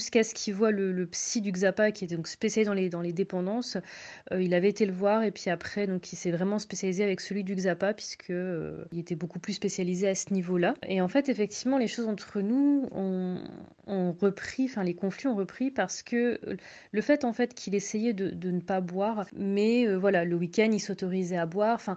jusqu'à 0.00 0.24
ce 0.24 0.32
qu'il 0.32 0.54
voit 0.54 0.70
le, 0.70 1.06
psy 1.06 1.42
du 1.42 1.52
Xapa, 1.52 1.92
qui 1.92 2.04
est 2.04 2.16
donc 2.16 2.26
spécialisé 2.26 2.88
dans 2.88 3.02
les, 3.02 3.12
dépendances. 3.12 3.76
Euh, 4.32 4.42
il 4.42 4.54
avait 4.54 4.70
été 4.70 4.86
le 4.86 4.92
voir 4.92 5.22
et 5.24 5.30
puis 5.30 5.50
après, 5.50 5.86
donc 5.86 6.10
il 6.12 6.16
s'est 6.16 6.30
vraiment 6.30 6.58
spécialisé 6.58 7.04
avec 7.04 7.20
celui 7.20 7.44
du 7.44 7.54
Xapa, 7.54 7.92
puisque 7.92 8.30
euh, 8.30 8.84
était 8.96 9.14
beaucoup 9.14 9.38
plus 9.38 9.52
spécialisé 9.52 10.08
à 10.08 10.14
ce 10.14 10.32
niveau-là. 10.32 10.74
Et 10.86 11.02
en 11.02 11.08
fait, 11.08 11.28
effectivement, 11.28 11.76
les 11.76 11.86
choses 11.86 12.06
entre 12.06 12.40
nous 12.40 12.88
ont, 12.92 13.38
repris, 14.20 14.66
enfin 14.66 14.84
les 14.84 14.94
conflits 14.94 15.26
ont 15.26 15.34
repris 15.34 15.70
parce 15.72 16.02
que 16.02 16.38
le 16.92 17.00
fait 17.00 17.24
en 17.24 17.32
fait 17.32 17.54
qu'il 17.54 17.74
essayait 17.74 18.12
de, 18.12 18.50
ne 18.50 18.60
pas 18.60 18.80
boire, 18.80 19.26
mais 19.36 19.86
euh, 19.86 19.96
voilà, 19.96 20.24
le 20.24 20.36
week-end 20.36 20.70
il 20.72 20.78
s'autorisait 20.80 21.36
à 21.36 21.46
boire. 21.46 21.74
Enfin, 21.74 21.96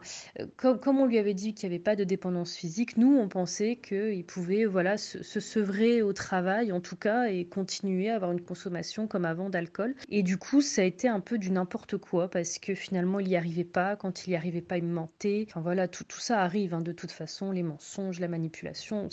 comme, 0.58 1.00
on 1.00 1.06
lui 1.06 1.20
avait 1.20 1.36
dit 1.36 1.54
qu'il 1.54 1.70
n'y 1.70 1.76
avait 1.76 1.84
pas 1.84 1.96
de 1.96 2.04
dépendance 2.04 2.56
physique, 2.56 2.98
nous 2.98 3.16
on 3.18 3.28
pensait 3.28 3.76
qu'il 3.76 4.26
pouvait 4.26 4.66
voilà 4.66 4.98
se 4.98 5.40
sevrer 5.40 6.02
au 6.02 6.14
travail 6.14 6.72
en 6.72 6.82
tout 6.82 6.96
cas 6.96 7.26
et 7.26 7.46
continuer 7.46 7.93
à 8.10 8.16
avoir 8.16 8.32
une 8.32 8.42
consommation 8.42 9.08
comme 9.08 9.26
avant 9.26 9.50
d'alcool. 9.50 9.96
Et 10.10 10.24
du 10.24 10.38
coup, 10.38 10.62
ça 10.62 10.82
a 10.82 10.86
été 10.86 11.08
un 11.08 11.20
peu 11.20 11.38
du 11.38 11.52
n'importe 11.52 11.98
quoi 11.98 12.30
parce 12.30 12.60
que 12.60 12.76
finalement, 12.76 13.20
il 13.20 13.28
n'y 13.28 13.36
arrivait 13.36 13.64
pas. 13.64 13.96
Quand 13.96 14.26
il 14.26 14.32
n'y 14.32 14.36
arrivait 14.36 14.62
pas, 14.62 14.78
il 14.78 14.86
mentait. 14.86 15.46
Enfin 15.50 15.62
voilà, 15.62 15.88
tout, 15.88 16.04
tout 16.04 16.20
ça 16.20 16.42
arrive 16.42 16.74
hein, 16.74 16.82
de 16.82 16.92
toute 16.92 17.12
façon, 17.12 17.52
les 17.52 17.64
mensonges, 17.64 18.20
la 18.20 18.28
manipulation, 18.28 19.10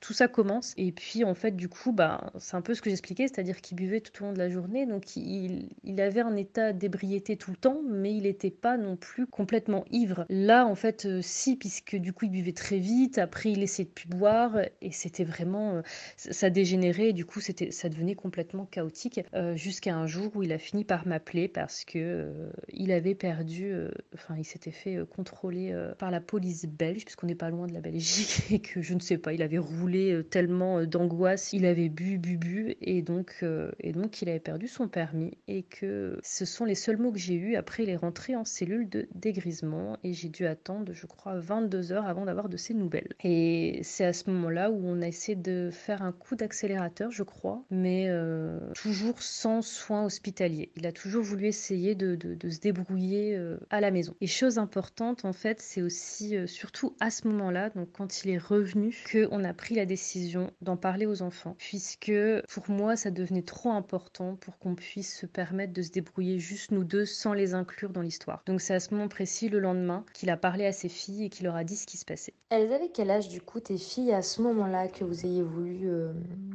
tout 0.00 0.12
ça 0.12 0.28
commence. 0.28 0.74
Et 0.76 0.92
puis 0.92 1.24
en 1.24 1.34
fait, 1.34 1.56
du 1.56 1.68
coup, 1.68 1.92
bah, 1.92 2.32
c'est 2.38 2.56
un 2.56 2.62
peu 2.62 2.74
ce 2.74 2.82
que 2.82 2.90
j'expliquais, 2.90 3.28
c'est-à-dire 3.28 3.60
qu'il 3.60 3.76
buvait 3.76 4.00
tout 4.00 4.22
au 4.22 4.26
long 4.26 4.32
de 4.32 4.38
la 4.38 4.48
journée. 4.48 4.86
Donc 4.86 5.16
il, 5.16 5.70
il 5.82 6.00
avait 6.00 6.20
un 6.20 6.36
état 6.36 6.72
d'ébriété 6.72 7.36
tout 7.36 7.50
le 7.50 7.56
temps, 7.56 7.80
mais 7.88 8.14
il 8.14 8.22
n'était 8.22 8.50
pas 8.50 8.76
non 8.76 8.96
plus 8.96 9.26
complètement 9.26 9.84
ivre. 9.90 10.26
Là, 10.28 10.66
en 10.66 10.74
fait, 10.74 11.06
euh, 11.06 11.20
si, 11.22 11.56
puisque 11.56 11.96
du 11.96 12.12
coup, 12.12 12.26
il 12.26 12.30
buvait 12.30 12.52
très 12.52 12.78
vite. 12.78 13.18
Après, 13.18 13.50
il 13.50 13.62
essayait 13.62 13.88
de 13.88 13.94
plus 13.94 14.08
boire 14.08 14.58
et 14.80 14.92
c'était 14.92 15.24
vraiment, 15.24 15.76
euh, 15.76 15.82
ça 16.16 16.50
dégénérait. 16.50 17.10
Et 17.10 17.12
du 17.12 17.24
coup, 17.24 17.40
ça 17.40 17.88
devenait 17.88 18.14
complètement 18.24 18.64
chaotique 18.64 19.20
euh, 19.34 19.54
jusqu'à 19.54 19.94
un 19.94 20.06
jour 20.06 20.34
où 20.34 20.42
il 20.42 20.50
a 20.54 20.58
fini 20.58 20.82
par 20.82 21.06
m'appeler 21.06 21.46
parce 21.46 21.84
que 21.84 21.98
euh, 21.98 22.50
il 22.72 22.90
avait 22.90 23.14
perdu, 23.14 23.70
euh, 23.70 23.90
enfin 24.14 24.34
il 24.38 24.44
s'était 24.44 24.70
fait 24.70 24.98
contrôler 25.14 25.76
par 25.98 26.10
la 26.10 26.22
police 26.22 26.64
belge 26.64 27.04
puisqu'on 27.04 27.26
n'est 27.26 27.34
pas 27.34 27.50
loin 27.50 27.66
de 27.66 27.74
la 27.74 27.82
Belgique 27.82 28.44
et 28.50 28.60
que 28.60 28.80
je 28.80 28.94
ne 28.94 29.00
sais 29.00 29.18
pas, 29.18 29.34
il 29.34 29.42
avait 29.42 29.58
roulé 29.58 30.22
tellement 30.30 30.86
d'angoisse, 30.86 31.52
il 31.52 31.66
avait 31.66 31.90
bu, 31.90 32.16
bu, 32.16 32.38
bu 32.38 32.76
et 32.80 33.02
donc 33.02 33.44
et 33.80 33.92
donc 33.92 34.22
il 34.22 34.30
avait 34.30 34.40
perdu 34.40 34.68
son 34.68 34.88
permis 34.88 35.36
et 35.46 35.62
que 35.62 36.18
ce 36.22 36.46
sont 36.46 36.64
les 36.64 36.74
seuls 36.74 36.96
mots 36.96 37.12
que 37.12 37.18
j'ai 37.18 37.34
eus. 37.34 37.56
Après 37.56 37.82
il 37.82 37.90
est 37.90 37.96
rentré 37.96 38.36
en 38.36 38.46
cellule 38.46 38.88
de 38.88 39.06
dégrisement 39.14 39.98
et 40.02 40.14
j'ai 40.14 40.30
dû 40.30 40.46
attendre, 40.46 40.94
je 40.94 41.06
crois, 41.06 41.38
22 41.38 41.92
heures 41.92 42.06
avant 42.06 42.24
d'avoir 42.24 42.48
de 42.48 42.56
ses 42.56 42.72
nouvelles. 42.72 43.12
Et 43.22 43.80
c'est 43.82 44.06
à 44.06 44.14
ce 44.14 44.30
moment-là 44.30 44.70
où 44.70 44.80
on 44.82 45.02
a 45.02 45.06
essayé 45.06 45.36
de 45.36 45.68
faire 45.70 46.00
un 46.00 46.12
coup 46.12 46.36
d'accélérateur, 46.36 47.10
je 47.10 47.22
crois, 47.22 47.62
mais 47.70 48.13
euh, 48.14 48.58
toujours 48.74 49.20
sans 49.22 49.62
soins 49.62 50.04
hospitaliers. 50.04 50.70
Il 50.76 50.86
a 50.86 50.92
toujours 50.92 51.22
voulu 51.22 51.46
essayer 51.46 51.94
de, 51.94 52.16
se 52.48 52.60
débrouiller 52.60 53.36
euh, 53.36 53.58
à 53.70 53.80
la 53.80 53.90
maison. 53.90 54.14
Et 54.20 54.26
chose 54.26 54.58
importante, 54.58 55.24
en 55.24 55.32
fait, 55.32 55.60
c'est 55.60 55.82
aussi, 55.82 56.36
euh, 56.36 56.46
surtout 56.46 56.96
à 57.00 57.10
ce 57.10 57.26
moment-là, 57.28 57.70
donc 57.70 57.90
quand 57.92 58.24
il 58.24 58.30
est 58.30 58.38
revenu, 58.38 58.96
qu'on 59.10 59.44
a 59.44 59.52
pris 59.52 59.74
la 59.74 59.86
décision 59.86 60.50
d'en 60.60 60.76
parler 60.76 61.06
aux 61.06 61.22
enfants, 61.22 61.56
puisque 61.58 62.12
pour 62.48 62.70
moi, 62.70 62.96
ça 62.96 63.10
devenait 63.10 63.42
trop 63.42 63.72
important 63.72 64.36
pour 64.36 64.58
qu'on 64.58 64.74
puisse 64.74 65.18
se 65.18 65.26
permettre 65.26 65.72
de 65.72 65.82
se 65.82 65.90
débrouiller 65.90 66.38
juste 66.38 66.70
nous 66.70 66.84
deux 66.84 67.04
sans 67.04 67.32
les 67.32 67.54
inclure 67.54 67.90
dans 67.90 68.02
l'histoire. 68.02 68.42
Donc 68.46 68.60
c'est 68.60 68.74
à 68.74 68.80
ce 68.80 68.94
moment 68.94 69.08
précis, 69.08 69.48
le 69.48 69.58
lendemain, 69.58 70.04
qu'il 70.14 70.30
a 70.30 70.36
parlé 70.36 70.66
à 70.66 70.72
ses 70.72 70.88
filles 70.88 71.24
et 71.24 71.28
qu'il 71.28 71.46
leur 71.46 71.56
a 71.56 71.64
dit 71.64 71.76
ce 71.76 71.86
qui 71.86 71.96
se 71.96 72.04
passait. 72.04 72.34
Elles 72.50 72.72
avaient 72.72 72.90
quel 72.92 73.10
âge 73.10 73.28
du 73.28 73.40
coup 73.40 73.60
tes 73.60 73.78
filles 73.78 74.12
à 74.12 74.22
ce 74.22 74.40
moment-là 74.42 74.88
que 74.88 75.04
vous 75.04 75.26
ayez 75.26 75.42
voulu 75.42 75.88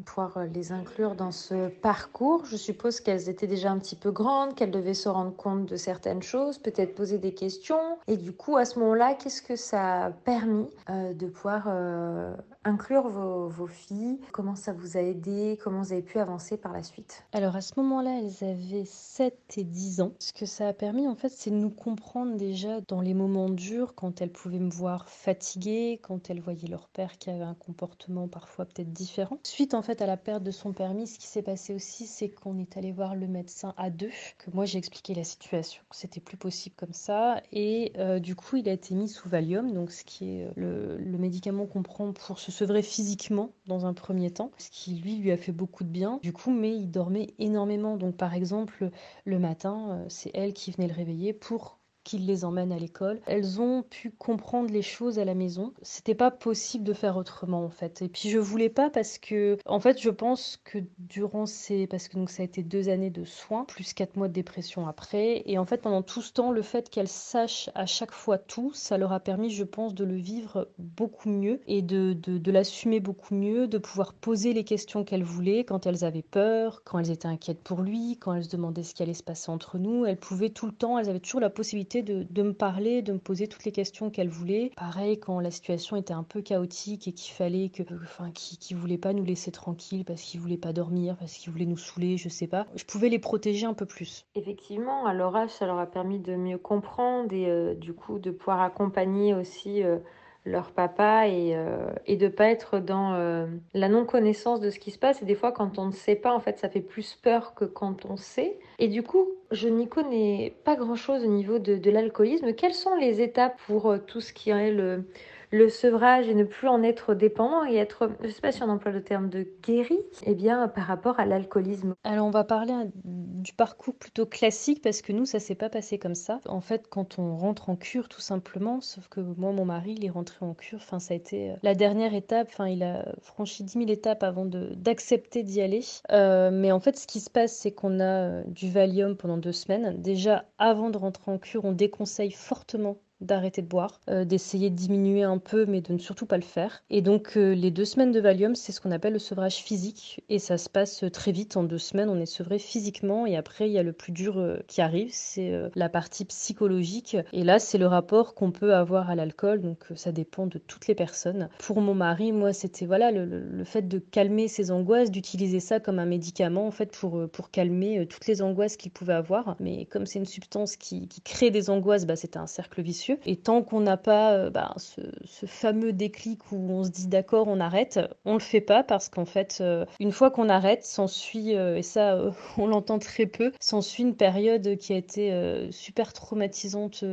pouvoir 0.06 0.46
les 0.54 0.72
inclure 0.72 1.16
dans 1.16 1.32
ce 1.32 1.49
parcours, 1.82 2.46
je 2.46 2.56
suppose 2.56 3.00
qu'elles 3.00 3.30
étaient 3.30 3.48
déjà 3.48 3.72
un 3.72 3.80
petit 3.80 3.96
peu 3.96 4.12
grandes, 4.12 4.56
qu'elles 4.56 4.72
devaient 4.72 4.94
se 4.94 5.10
rendre 5.10 5.36
compte 5.36 5.66
de 5.66 5.76
certaines 5.76 6.22
choses, 6.22 6.58
peut-être 6.58 6.96
poser 6.96 7.18
des 7.18 7.34
questions. 7.34 7.98
Et 8.08 8.18
du 8.18 8.32
coup, 8.34 8.58
à 8.58 8.66
ce 8.66 8.80
moment-là, 8.80 9.16
qu'est-ce 9.16 9.42
que 9.42 9.56
ça 9.56 10.06
a 10.06 10.12
permis 10.12 10.70
euh, 10.90 11.14
de 11.14 11.28
pouvoir 11.28 11.64
euh, 11.68 12.34
inclure 12.70 13.10
vos, 13.10 13.68
filles? 13.68 14.20
Comment 14.32 14.56
ça 14.56 14.74
vous 14.74 14.96
a 14.96 15.02
aidé? 15.02 15.58
Comment 15.62 15.82
vous 15.82 15.92
avez 15.92 16.02
pu 16.02 16.20
avancer 16.20 16.56
par 16.56 16.72
la 16.72 16.84
suite? 16.84 17.24
Alors 17.34 17.56
à 17.56 17.62
ce 17.62 17.74
moment-là, 17.78 18.20
elles 18.20 18.48
avaient 18.48 18.86
7 18.86 19.58
et 19.58 19.64
10 19.64 20.02
ans. 20.02 20.14
Ce 20.20 20.32
que 20.34 20.46
ça 20.46 20.68
a 20.68 20.74
permis, 20.74 21.08
en 21.08 21.16
fait, 21.16 21.30
c'est 21.30 21.50
de 21.50 21.56
nous 21.56 21.72
comprendre 21.72 22.36
déjà 22.38 22.82
dans 22.82 23.02
les 23.02 23.14
moments 23.14 23.50
durs, 23.50 23.96
quand 23.96 24.22
elles 24.22 24.32
pouvaient 24.32 24.60
me 24.60 24.70
voir 24.70 25.10
fatiguée, 25.10 26.00
quand 26.02 26.30
elles 26.30 26.42
voyaient 26.42 26.68
leur 26.68 26.88
père 26.90 27.18
qui 27.18 27.30
avait 27.30 27.44
un 27.44 27.56
comportement 27.56 28.28
parfois 28.28 28.66
peut-être 28.66 28.94
différent. 28.94 29.40
Suite, 29.44 29.74
en 29.74 29.82
fait, 29.82 30.02
à 30.02 30.06
la 30.06 30.18
perte 30.18 30.44
de 30.44 30.52
son 30.52 30.72
permis, 30.72 31.08
ce 31.08 31.18
qui 31.18 31.28
s'est 31.28 31.42
passé 31.42 31.74
aussi, 31.74 32.06
c'est 32.06 32.30
qu'on 32.30 32.60
est 32.60 32.78
allé 32.78 32.92
voir 32.92 33.16
le 33.16 33.28
médecin 33.28 33.74
à 33.78 33.90
deux, 33.90 34.12
que 34.38 34.52
moi 34.52 34.66
j'ai 34.66 34.78
expliqué 34.78 35.16
la 35.16 35.24
situation, 35.24 35.82
que 35.90 35.96
c'était 35.96 36.22
plus 36.22 36.38
possible 36.38 36.76
comme 36.78 36.94
ça. 36.94 37.42
Et 37.52 37.94
euh, 37.98 38.20
du 38.20 38.36
coup, 38.36 38.58
il 38.58 38.70
a 38.70 38.74
été 38.74 38.94
mis 38.94 39.10
sous 39.10 39.28
Valium, 39.28 39.74
donc 39.74 39.92
ce 39.92 40.04
qui 40.04 40.30
est 40.30 40.48
le, 40.56 40.98
le 40.98 41.18
médicament 41.18 41.66
qu'on 41.66 41.84
prend 41.84 42.14
pour 42.14 42.40
se 42.40 42.52
sevrer 42.60 42.82
physiquement 42.82 43.54
dans 43.68 43.86
un 43.86 43.94
premier 43.94 44.32
temps, 44.32 44.52
ce 44.58 44.70
qui 44.70 44.96
lui 44.96 45.16
lui 45.16 45.32
a 45.32 45.38
fait 45.38 45.54
beaucoup 45.54 45.86
de 45.86 45.90
bien. 45.90 46.20
Du 46.22 46.34
coup, 46.34 46.52
mais 46.52 46.76
il 46.76 46.92
dormait 46.92 47.28
énormément. 47.40 47.96
Donc 47.96 48.18
par 48.18 48.34
exemple, 48.34 48.92
le 49.24 49.40
matin, 49.40 49.92
euh, 49.92 50.06
c'est 50.10 50.32
elle 50.34 50.54
qui 50.54 50.72
venait 50.72 50.90
le 50.90 50.94
réveiller 50.94 51.32
pour 51.32 51.79
qu'il 52.04 52.26
les 52.26 52.46
emmène 52.46 52.72
à 52.72 52.78
l'école. 52.78 53.20
Elles 53.26 53.62
ont 53.62 53.84
pu 53.84 54.12
comprendre 54.12 54.72
les 54.72 54.82
choses 54.82 55.20
à 55.20 55.26
la 55.26 55.36
maison. 55.36 55.74
C'était 55.82 56.16
pas 56.16 56.32
possible 56.32 56.84
de 56.84 56.94
faire 56.94 57.18
autrement 57.18 57.64
en 57.64 57.70
fait. 57.70 58.02
Et 58.02 58.10
puis 58.10 58.30
je 58.30 58.40
voulais 58.40 58.70
pas 58.70 58.90
parce 58.90 59.18
que 59.18 59.58
en 59.66 59.80
fait 59.80 60.02
je 60.02 60.10
pense 60.10 60.60
que 60.64 60.80
durant 60.98 61.46
ces 61.46 61.88
parce 61.88 62.08
que 62.08 62.18
donc 62.18 62.30
ça 62.30 62.44
a 62.44 62.46
été 62.46 62.64
deux 62.64 62.90
années 62.90 63.10
de 63.10 63.24
soins 63.24 63.66
plus 63.66 63.94
quatre 63.94 64.16
mois 64.16 64.28
de 64.28 64.34
dépression 64.34 64.88
après 64.88 65.44
et 65.46 65.58
en 65.58 65.66
fait 65.66 65.82
pendant 65.82 66.02
tout 66.02 66.22
ce 66.22 66.34
temps 66.34 66.52
le 66.52 66.62
fait 66.62 66.90
qu'elles 66.90 67.08
sachent 67.08 67.70
à 67.76 67.86
chaque 67.86 68.12
fois 68.12 68.38
tout 68.38 68.72
ça 68.74 68.98
leur 68.98 69.12
a 69.12 69.20
permis 69.20 69.50
je 69.50 69.64
pense 69.64 69.94
de 69.94 70.04
le 70.04 70.16
vivre 70.16 70.70
beaucoup 70.78 71.30
mieux 71.30 71.60
et 71.68 71.82
de, 71.82 72.14
de, 72.14 72.38
de 72.38 72.52
l'assumer 72.52 73.00
beaucoup 73.00 73.34
mieux, 73.34 73.68
de 73.68 73.78
pouvoir 73.78 74.14
poser 74.14 74.54
les 74.54 74.64
questions 74.64 75.04
qu'elles 75.04 75.24
voulaient 75.24 75.64
quand 75.64 75.86
elles 75.86 76.04
avaient 76.06 76.22
peur, 76.22 76.84
quand 76.84 77.00
elles 77.00 77.12
étaient 77.12 77.28
inquiètes 77.28 77.62
pour 77.64 77.82
lui, 77.82 78.18
quand 78.20 78.34
elles 78.34 78.46
se 78.46 78.50
demandaient 78.50 78.84
ce 78.84 78.94
qui 78.94 79.04
allait 79.04 79.14
se 79.14 79.24
passer 79.24 79.50
entre 79.50 79.78
nous. 79.78 80.06
Elles 80.06 80.20
pouvaient 80.20 80.50
tout 80.50 80.68
le 80.68 80.72
temps, 80.72 81.00
elles 81.00 81.10
avaient 81.10 81.20
toujours 81.20 81.42
la 81.42 81.50
possibilité 81.50 81.89
de, 81.98 82.44
me 82.44 82.54
parler, 82.54 83.02
de 83.02 83.14
me 83.14 83.20
poser 83.20 83.48
toutes 83.48 83.66
les 83.66 83.72
questions 83.72 84.10
qu'elle 84.10 84.30
voulait. 84.30 84.72
Pareil, 84.76 85.20
quand 85.20 85.40
la 85.40 85.52
situation 85.52 85.96
était 85.96 86.14
un 86.14 86.24
peu 86.24 86.42
chaotique 86.42 87.08
et 87.08 87.12
qu'il 87.12 87.34
fallait 87.34 87.70
que. 87.70 87.84
Enfin, 88.04 88.32
qui 88.32 88.74
ne 88.74 88.80
voulait 88.80 88.98
pas 88.98 89.14
nous 89.14 89.24
laisser 89.24 89.52
tranquilles 89.52 90.06
parce 90.06 90.22
qu'il 90.22 90.40
voulait 90.40 90.58
pas 90.58 90.74
dormir, 90.74 91.16
parce 91.18 91.34
qu'il 91.34 91.52
voulait 91.52 91.66
nous 91.66 91.78
saouler, 91.78 92.18
je 92.18 92.30
sais 92.30 92.48
pas. 92.48 92.68
Je 92.76 92.84
pouvais 92.84 93.10
les 93.10 93.20
protéger 93.20 93.66
un 93.66 93.74
peu 93.74 93.86
plus. 93.86 94.26
Effectivement, 94.36 95.06
à 95.06 95.14
leur 95.14 95.36
âge, 95.36 95.50
ça 95.50 95.66
leur 95.66 95.80
a 95.80 95.88
permis 95.88 96.20
de 96.20 96.36
mieux 96.36 96.58
comprendre 96.58 97.34
et 97.34 97.50
euh, 97.50 97.74
du 97.74 97.94
coup 97.94 98.20
de 98.20 98.32
pouvoir 98.32 98.62
accompagner 98.62 99.34
aussi. 99.34 99.84
Euh, 99.84 99.98
leur 100.46 100.72
papa 100.72 101.28
et, 101.28 101.56
euh, 101.56 101.90
et 102.06 102.16
de 102.16 102.28
pas 102.28 102.50
être 102.50 102.80
dans 102.80 103.48
la 103.74 103.90
non-connaissance 103.90 104.60
de 104.60 104.70
ce 104.70 104.80
qui 104.80 104.92
se 104.92 105.00
passe. 105.00 105.22
Et 105.22 105.26
des 105.26 105.36
fois, 105.36 105.52
quand 105.52 105.78
on 105.80 105.86
ne 105.88 105.92
sait 105.92 106.16
pas, 106.16 106.34
en 106.34 106.40
fait, 106.40 106.58
ça 106.58 106.70
fait 106.70 106.82
plus 106.82 107.16
peur 107.22 107.54
que 107.54 107.66
quand 107.66 108.06
on 108.06 108.18
sait. 108.18 108.60
Et 108.80 108.88
du 108.88 109.04
coup, 109.04 109.28
je 109.52 109.68
n'y 109.68 109.88
connais 109.88 110.56
pas 110.64 110.76
grand-chose 110.76 111.24
au 111.24 111.28
niveau 111.28 111.60
de, 111.60 111.78
de 111.78 111.92
l'alcoolisme. 111.92 112.54
Quelles 112.54 112.74
sont 112.74 112.96
les 112.96 113.22
étapes 113.22 113.60
pour 113.66 113.92
euh, 113.92 113.98
tout 113.98 114.22
ce 114.22 114.34
qui 114.34 114.50
est 114.52 114.72
le, 114.72 115.06
le 115.52 115.70
sevrage 115.70 116.28
et 116.28 116.36
ne 116.36 116.44
plus 116.44 116.68
en 116.68 116.84
être 116.84 117.14
dépendant 117.14 117.66
et 117.66 117.76
être, 117.76 118.10
je 118.22 118.28
ne 118.28 118.32
sais 118.32 118.42
pas 118.42 118.52
si 118.52 118.62
on 118.64 118.70
emploie 118.70 118.92
le 118.92 119.04
terme 119.04 119.30
de 119.30 119.48
guéri, 119.64 119.98
eh 120.26 120.36
bien 120.36 120.68
par 120.68 120.86
rapport 120.86 121.20
à 121.20 121.26
l'alcoolisme. 121.26 121.96
Alors 122.04 122.28
on 122.28 122.32
va 122.32 122.44
parler 122.44 122.74
du 123.04 123.54
parcours 123.54 123.96
plutôt 123.96 124.26
classique 124.26 124.82
parce 124.82 125.02
que 125.02 125.12
nous 125.12 125.26
ça 125.26 125.40
s'est 125.40 125.56
pas 125.56 125.70
passé 125.70 125.98
comme 125.98 126.16
ça. 126.16 126.40
En 126.46 126.62
fait 126.62 126.88
quand 126.90 127.20
on 127.20 127.36
rentre 127.36 127.70
en 127.70 127.76
cure 127.76 128.10
tout 128.10 128.22
simplement, 128.22 128.82
sauf 128.82 129.08
que 129.08 129.20
moi 129.20 129.52
mon 129.52 129.66
mari 129.66 129.96
il 129.98 130.06
est 130.06 130.10
rentré 130.10 130.46
en 130.46 130.54
cure, 130.54 130.80
enfin 130.82 131.00
ça 131.00 131.14
a 131.14 131.18
été 131.18 131.52
euh, 131.52 131.56
la 131.64 131.76
dernière 131.76 132.14
étape, 132.14 132.48
enfin 132.52 132.68
il 132.68 132.84
a 132.84 133.06
franchi 133.22 133.64
10 133.64 133.74
000 133.74 133.90
étapes 133.90 134.24
avant 134.24 134.46
d'accepter 134.46 135.44
d'y 135.44 135.62
aller. 135.62 135.82
Euh, 136.12 136.52
mais 136.52 136.72
en 136.72 136.80
fait 136.80 136.98
ce 136.98 137.08
qui 137.08 137.20
se 137.20 137.30
passe 137.30 137.56
c'est 137.56 137.72
qu'on 137.72 138.00
a 138.00 138.04
euh, 138.04 138.44
du 138.48 138.70
Valium 138.70 139.16
pendant 139.16 139.38
deux 139.38 139.52
semaines. 139.52 140.02
Déjà 140.02 140.46
avant 140.58 140.90
de 140.90 140.98
rentrer 140.98 141.32
en 141.32 141.38
cure 141.38 141.66
on 141.66 141.72
déconseille 141.72 142.32
fortement 142.32 142.98
d'arrêter 143.22 143.62
de 143.62 143.68
boire, 143.68 144.00
euh, 144.10 144.26
d'essayer 144.26 144.70
de 144.70 144.76
diminuer 144.76 145.24
un 145.24 145.38
peu, 145.38 145.66
mais 145.66 145.82
de 145.82 145.94
ne 145.94 145.98
surtout 145.98 146.26
pas 146.26 146.38
le 146.38 146.44
faire. 146.44 146.84
Et 146.90 147.02
donc 147.02 147.38
euh, 147.38 147.54
les 147.54 147.72
deux 147.72 147.86
semaines 147.86 148.12
de 148.12 148.20
Valium, 148.20 148.56
c'est 148.56 148.72
ce 148.72 148.80
qu'on 148.80 148.92
appelle 148.92 149.14
le 149.14 149.20
sevrage 149.20 149.58
physique, 149.58 150.24
et 150.30 150.40
ça 150.40 150.58
se 150.58 150.70
passe 150.70 151.04
très 151.12 151.32
vite. 151.32 151.58
En 151.58 151.64
deux 151.64 151.78
semaines, 151.78 152.10
on 152.10 152.20
est 152.20 152.26
sevré 152.26 152.60
physiquement, 152.60 153.26
et 153.26 153.36
après 153.36 153.70
il 153.70 153.74
y 153.74 153.78
a 153.78 153.84
le 153.84 153.94
plus 153.94 154.12
dur 154.12 154.38
euh, 154.38 154.58
qui 154.68 154.82
arrive, 154.82 155.10
c'est 155.12 155.52
la 155.76 155.90
partie 155.90 156.26
psychologique. 156.26 157.18
Et 157.34 157.44
là, 157.44 157.60
c'est 157.60 157.78
le 157.78 157.88
rapport 157.88 158.34
qu'on 158.34 158.52
peut 158.52 158.74
avoir 158.74 159.10
à 159.10 159.16
l'alcool, 159.16 159.62
donc 159.62 159.86
ça 159.96 160.12
dépend 160.12 160.48
de 160.48 160.58
toutes 160.58 160.88
les 160.88 160.96
personnes. 160.96 161.50
Pour 161.60 161.82
mon 161.82 161.96
mari, 161.96 162.32
moi, 162.32 162.54
c'était 162.54 162.86
voilà 162.86 163.12
le, 163.12 163.64
fait 163.64 163.88
de 163.88 164.00
calmer 164.00 164.48
ses 164.48 164.72
angoisses, 164.72 165.12
d'utiliser 165.12 165.60
ça 165.60 165.80
comme 165.80 166.00
un 166.00 166.06
médicament 166.06 166.68
en 166.68 166.72
fait 166.72 166.92
pour 166.92 167.30
pour 167.30 167.52
calmer 167.52 168.06
toutes 168.08 168.28
les 168.28 168.42
angoisses 168.42 168.78
qu'il 168.78 168.92
pouvait 168.92 169.14
avoir. 169.14 169.56
Mais 169.60 169.86
comme 169.86 170.06
c'est 170.06 170.20
une 170.20 170.26
substance 170.26 170.76
qui, 170.76 171.08
qui 171.08 171.22
crée 171.22 171.52
des 171.52 171.70
angoisses, 171.70 172.06
bah, 172.06 172.16
c'était 172.16 172.38
un 172.38 172.48
cercle 172.48 172.82
vicieux 172.82 173.09
et 173.26 173.36
tant 173.36 173.62
qu'on 173.62 173.82
n'a 173.82 173.98
pas 173.98 174.34
euh, 174.34 174.50
bah, 174.50 174.74
ce, 174.78 175.02
fameux 175.46 175.94
déclic 175.94 176.52
où 176.52 176.58
on 176.58 176.84
se 176.84 176.90
dit 176.90 177.08
d'accord, 177.08 177.48
on 177.48 177.60
arrête, 177.60 178.00
on 178.26 178.34
le 178.34 178.40
fait 178.40 178.62
pas 178.62 178.84
parce 178.84 179.10
qu'en 179.10 179.26
fait, 179.26 179.60
euh, 179.62 179.86
une 180.00 180.12
fois 180.12 180.32
qu'on 180.32 180.50
arrête, 180.50 180.84
s'ensuit, 180.84 181.56
euh, 181.56 181.78
et 181.78 181.84
ça, 181.84 182.20
on 182.58 182.68
l'entend 182.68 183.00
très 183.00 183.26
peu, 183.26 183.52
s'ensuit 183.60 184.04
une 184.04 184.16
période 184.16 184.78
qui 184.78 184.94
a 184.94 184.98
été 184.98 185.70
super 185.72 186.14
traumatisante 186.14 187.04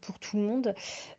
pour 0.00 0.18
tout 0.18 0.36
le 0.36 0.42
monde, 0.42 0.74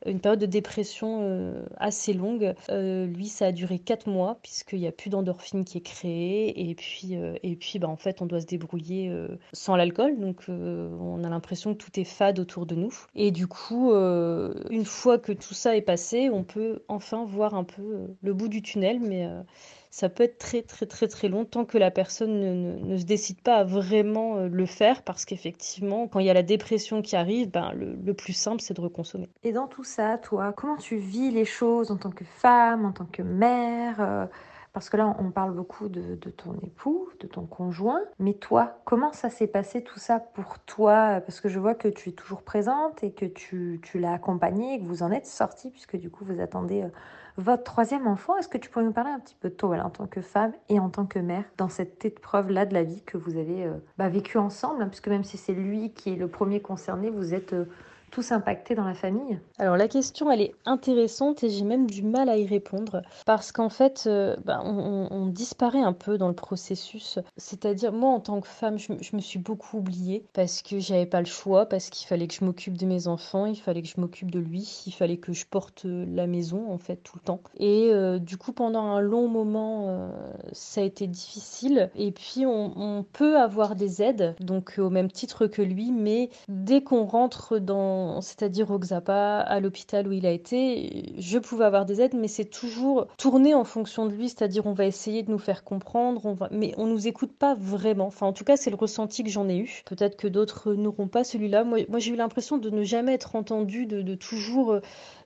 une 0.06 0.20
période 0.20 0.40
de 0.40 0.46
dépression 0.46 1.54
assez 1.78 2.14
longue. 2.14 2.54
lui, 2.70 3.28
ça 3.28 3.48
a 3.48 3.52
duré 3.52 3.80
quatre 3.80 4.08
mois 4.08 4.40
puisqu'il 4.42 4.80
n'y 4.80 4.88
a 4.88 4.92
plus 4.92 5.10
d'endorphine 5.10 5.66
qui 5.66 5.78
est 5.78 5.82
créée 5.82 6.70
et 6.70 6.76
puis, 6.76 7.16
et 7.44 7.56
puis 7.56 7.80
bah, 7.80 7.88
en 7.88 7.96
fait, 7.96 8.22
on 8.22 8.26
doit 8.26 8.42
se 8.42 8.46
débrouiller 8.46 9.12
sans 9.54 9.76
l'alcool, 9.76 10.20
donc 10.20 10.46
on 10.48 11.24
a 11.24 11.30
l'impression 11.30 11.74
que 11.74 11.80
tout 11.84 12.00
est 12.00 12.06
fade 12.06 12.40
autour 12.40 12.66
de 12.66 12.76
nous. 12.76 12.94
Et 13.16 13.32
du 13.32 13.48
coup, 13.48 13.92
euh, 14.12 14.54
une 14.70 14.86
fois 14.86 15.18
que 15.18 15.32
tout 15.32 15.54
ça 15.54 15.76
est 15.76 15.82
passé, 15.82 16.30
on 16.30 16.44
peut 16.44 16.84
enfin 16.88 17.26
voir 17.26 17.54
un 17.56 17.64
peu 17.64 17.82
euh, 17.82 18.08
le 18.22 18.34
bout 18.34 18.48
du 18.48 18.62
tunnel, 18.62 19.00
mais 19.00 19.26
euh, 19.26 19.42
ça 19.90 20.10
peut 20.10 20.24
être 20.24 20.38
très 20.38 20.62
très 20.62 20.86
très 20.86 21.08
très 21.08 21.28
long 21.28 21.46
tant 21.46 21.66
que 21.66 21.78
la 21.78 21.92
personne 21.92 22.82
ne, 22.82 22.98
se 22.98 23.04
décide 23.06 23.42
pas 23.42 23.58
à 23.58 23.64
vraiment 23.64 24.38
le 24.40 24.66
faire, 24.66 25.04
parce 25.04 25.26
qu'effectivement, 25.26 26.08
quand 26.08 26.20
il 26.20 26.26
y 26.26 26.30
a 26.30 26.34
la 26.34 26.44
dépression 26.44 27.02
qui 27.02 27.16
arrive, 27.16 27.50
ben, 27.50 27.72
le, 27.74 28.14
plus 28.14 28.34
simple, 28.34 28.62
c'est 28.62 28.74
de 28.74 28.82
reconsommer. 28.82 29.30
Et 29.44 29.52
dans 29.52 29.68
tout 29.68 29.84
ça, 29.84 30.18
toi, 30.18 30.54
comment 30.54 30.78
tu 30.78 30.98
vis 30.98 31.32
les 31.32 31.46
choses 31.46 31.92
en 31.92 31.98
tant 31.98 32.12
que 32.12 32.26
femme, 32.26 32.86
en 32.86 32.92
tant 32.92 33.06
que 33.06 33.22
mère 33.22 34.30
parce 34.74 34.90
que 34.90 34.96
là, 34.96 35.16
on 35.20 35.32
parle 35.32 35.54
beaucoup 35.54 35.90
de, 35.90 36.16
ton 36.16 36.54
époux, 36.64 37.10
de 37.20 37.28
ton 37.28 37.46
conjoint. 37.46 38.02
Mais 38.20 38.34
toi, 38.34 38.80
comment 38.86 39.12
ça 39.12 39.30
s'est 39.30 39.48
passé 39.48 39.84
tout 39.84 40.00
ça 40.00 40.20
pour 40.20 40.60
toi? 40.60 41.22
Parce 41.26 41.42
que 41.42 41.50
je 41.50 41.60
vois 41.60 41.76
que 41.76 41.90
tu 41.90 42.10
es 42.10 42.12
toujours 42.14 42.42
présente 42.42 43.04
et 43.04 43.12
que 43.12 43.26
tu, 43.26 43.82
l'as 43.96 44.14
accompagné 44.14 44.76
et 44.76 44.80
que 44.80 44.86
vous 44.86 45.04
en 45.04 45.12
êtes 45.12 45.26
sortie, 45.26 45.72
puisque 45.72 45.98
du 45.98 46.10
coup, 46.10 46.24
vous 46.24 46.40
attendez 46.40 46.84
euh, 46.84 46.90
votre 47.38 47.64
troisième 47.64 48.08
enfant. 48.08 48.38
Est-ce 48.38 48.48
que 48.48 48.58
tu 48.58 48.70
pourrais 48.70 48.86
nous 48.86 48.94
parler 48.94 49.12
un 49.12 49.20
petit 49.20 49.36
peu 49.36 49.50
de 49.50 49.56
toi 49.56 49.78
en 49.80 49.90
tant 49.90 50.08
que 50.08 50.22
femme 50.22 50.54
et 50.70 50.80
en 50.80 50.90
tant 50.90 51.06
que 51.06 51.20
mère 51.20 51.44
dans 51.58 51.70
cette 51.70 52.06
épreuve-là 52.06 52.66
de 52.66 52.74
la 52.74 52.84
vie 52.84 53.02
que 53.02 53.18
vous 53.18 53.38
avez 53.38 53.66
euh, 53.66 53.74
bah, 53.98 54.08
vécue 54.08 54.38
ensemble 54.38 54.84
hein, 54.84 54.88
Puisque 54.88 55.10
même 55.10 55.26
si 55.26 55.38
c'est 55.38 55.54
lui 55.54 55.92
qui 55.94 56.14
est 56.14 56.18
le 56.18 56.30
premier 56.30 56.62
concerné, 56.62 57.10
vous 57.10 57.34
êtes... 57.34 57.54
Euh, 57.54 57.66
tous 58.12 58.32
impactés 58.34 58.76
dans 58.76 58.86
la 58.86 58.94
famille 58.94 59.40
Alors 59.58 59.78
la 59.78 59.88
question, 59.88 60.30
elle 60.30 60.42
est 60.42 60.54
intéressante 60.66 61.44
et 61.44 61.50
j'ai 61.50 61.64
même 61.64 61.90
du 61.90 62.04
mal 62.04 62.30
à 62.30 62.38
y 62.38 62.46
répondre 62.46 63.02
parce 63.26 63.52
qu'en 63.52 63.70
fait, 63.70 64.04
euh, 64.06 64.36
bah, 64.46 64.62
on, 64.64 65.26
disparaît 65.28 65.82
un 65.82 65.94
peu 65.94 66.18
dans 66.18 66.28
le 66.28 66.34
processus. 66.34 67.20
C'est-à-dire, 67.38 67.94
moi, 67.94 68.10
en 68.10 68.20
tant 68.20 68.42
que 68.42 68.48
femme, 68.48 68.78
je, 68.78 69.16
me 69.16 69.22
suis 69.22 69.40
beaucoup 69.40 69.78
oubliée 69.78 70.26
parce 70.34 70.62
que 70.62 70.80
j'avais 70.80 71.06
pas 71.06 71.22
le 71.22 71.26
choix, 71.26 71.68
parce 71.68 71.90
qu'il 71.90 72.06
fallait 72.06 72.28
que 72.28 72.34
je 72.34 72.44
m'occupe 72.44 72.78
de 72.78 72.86
mes 72.86 73.08
enfants, 73.08 73.46
il 73.46 73.56
fallait 73.56 73.82
que 73.82 73.88
je 73.88 74.00
m'occupe 74.02 74.30
de 74.30 74.40
lui, 74.40 74.84
il 74.86 74.92
fallait 74.92 75.18
que 75.18 75.32
je 75.32 75.46
porte 75.46 75.86
euh, 75.86 76.06
la 76.10 76.28
maison, 76.28 76.70
en 76.70 76.78
fait, 76.78 76.98
tout 76.98 77.18
le 77.18 77.24
temps. 77.24 77.40
Et 77.58 77.92
euh, 77.94 78.20
du 78.20 78.38
coup, 78.38 78.52
pendant 78.52 78.84
un 78.84 79.00
long 79.00 79.30
moment, 79.30 80.12
ça 80.52 80.82
a 80.82 80.84
été 80.84 81.08
difficile. 81.08 81.90
Et 81.96 82.12
puis, 82.12 82.46
on, 82.46 82.74
on 82.76 83.04
peut 83.04 83.38
avoir 83.38 83.76
des 83.76 84.02
aides, 84.02 84.36
donc 84.42 84.76
au 84.78 84.90
même 84.90 85.10
titre 85.10 85.48
que 85.48 85.62
lui, 85.62 85.92
mais 85.92 86.30
dès 86.50 86.82
qu'on 86.82 87.06
rentre 87.06 87.58
dans 87.58 88.01
c'est-à-dire 88.22 88.72
au 88.72 88.80
Xapa, 88.80 89.40
à 89.40 89.60
l'hôpital 89.60 90.08
où 90.08 90.12
il 90.12 90.26
a 90.26 90.32
été, 90.32 91.14
je 91.18 91.40
pouvais 91.40 91.66
avoir 91.66 91.86
des 91.86 92.02
aides, 92.02 92.16
mais 92.16 92.28
c'est 92.28 92.46
toujours 92.46 93.08
tourné 93.18 93.54
en 93.54 93.64
fonction 93.64 94.06
de 94.06 94.12
lui, 94.12 94.30
c'est-à-dire 94.30 94.66
on 94.66 94.74
va 94.74 94.86
essayer 94.86 95.24
de 95.24 95.32
nous 95.32 95.40
faire 95.40 95.64
comprendre, 95.64 96.26
on 96.26 96.34
va... 96.34 96.50
mais 96.52 96.74
on 96.78 96.88
nous 96.88 97.08
écoute 97.08 97.32
pas 97.38 97.56
vraiment. 97.56 98.08
Enfin, 98.08 98.28
en 98.28 98.34
tout 98.34 98.44
cas, 98.44 98.58
c'est 98.58 98.70
le 98.70 98.76
ressenti 98.76 99.24
que 99.24 99.30
j'en 99.30 99.50
ai 99.50 99.58
eu. 99.58 99.82
Peut-être 99.86 100.18
que 100.18 100.28
d'autres 100.28 100.74
n'auront 100.74 101.08
pas 101.08 101.24
celui-là. 101.24 101.64
Moi, 101.64 101.80
moi 101.90 102.00
j'ai 102.00 102.12
eu 102.12 102.16
l'impression 102.16 102.58
de 102.58 102.70
ne 102.70 102.84
jamais 102.84 103.14
être 103.14 103.36
entendu, 103.36 103.86
de, 103.86 104.02
de 104.02 104.16
toujours 104.16 104.74
euh, 104.74 104.82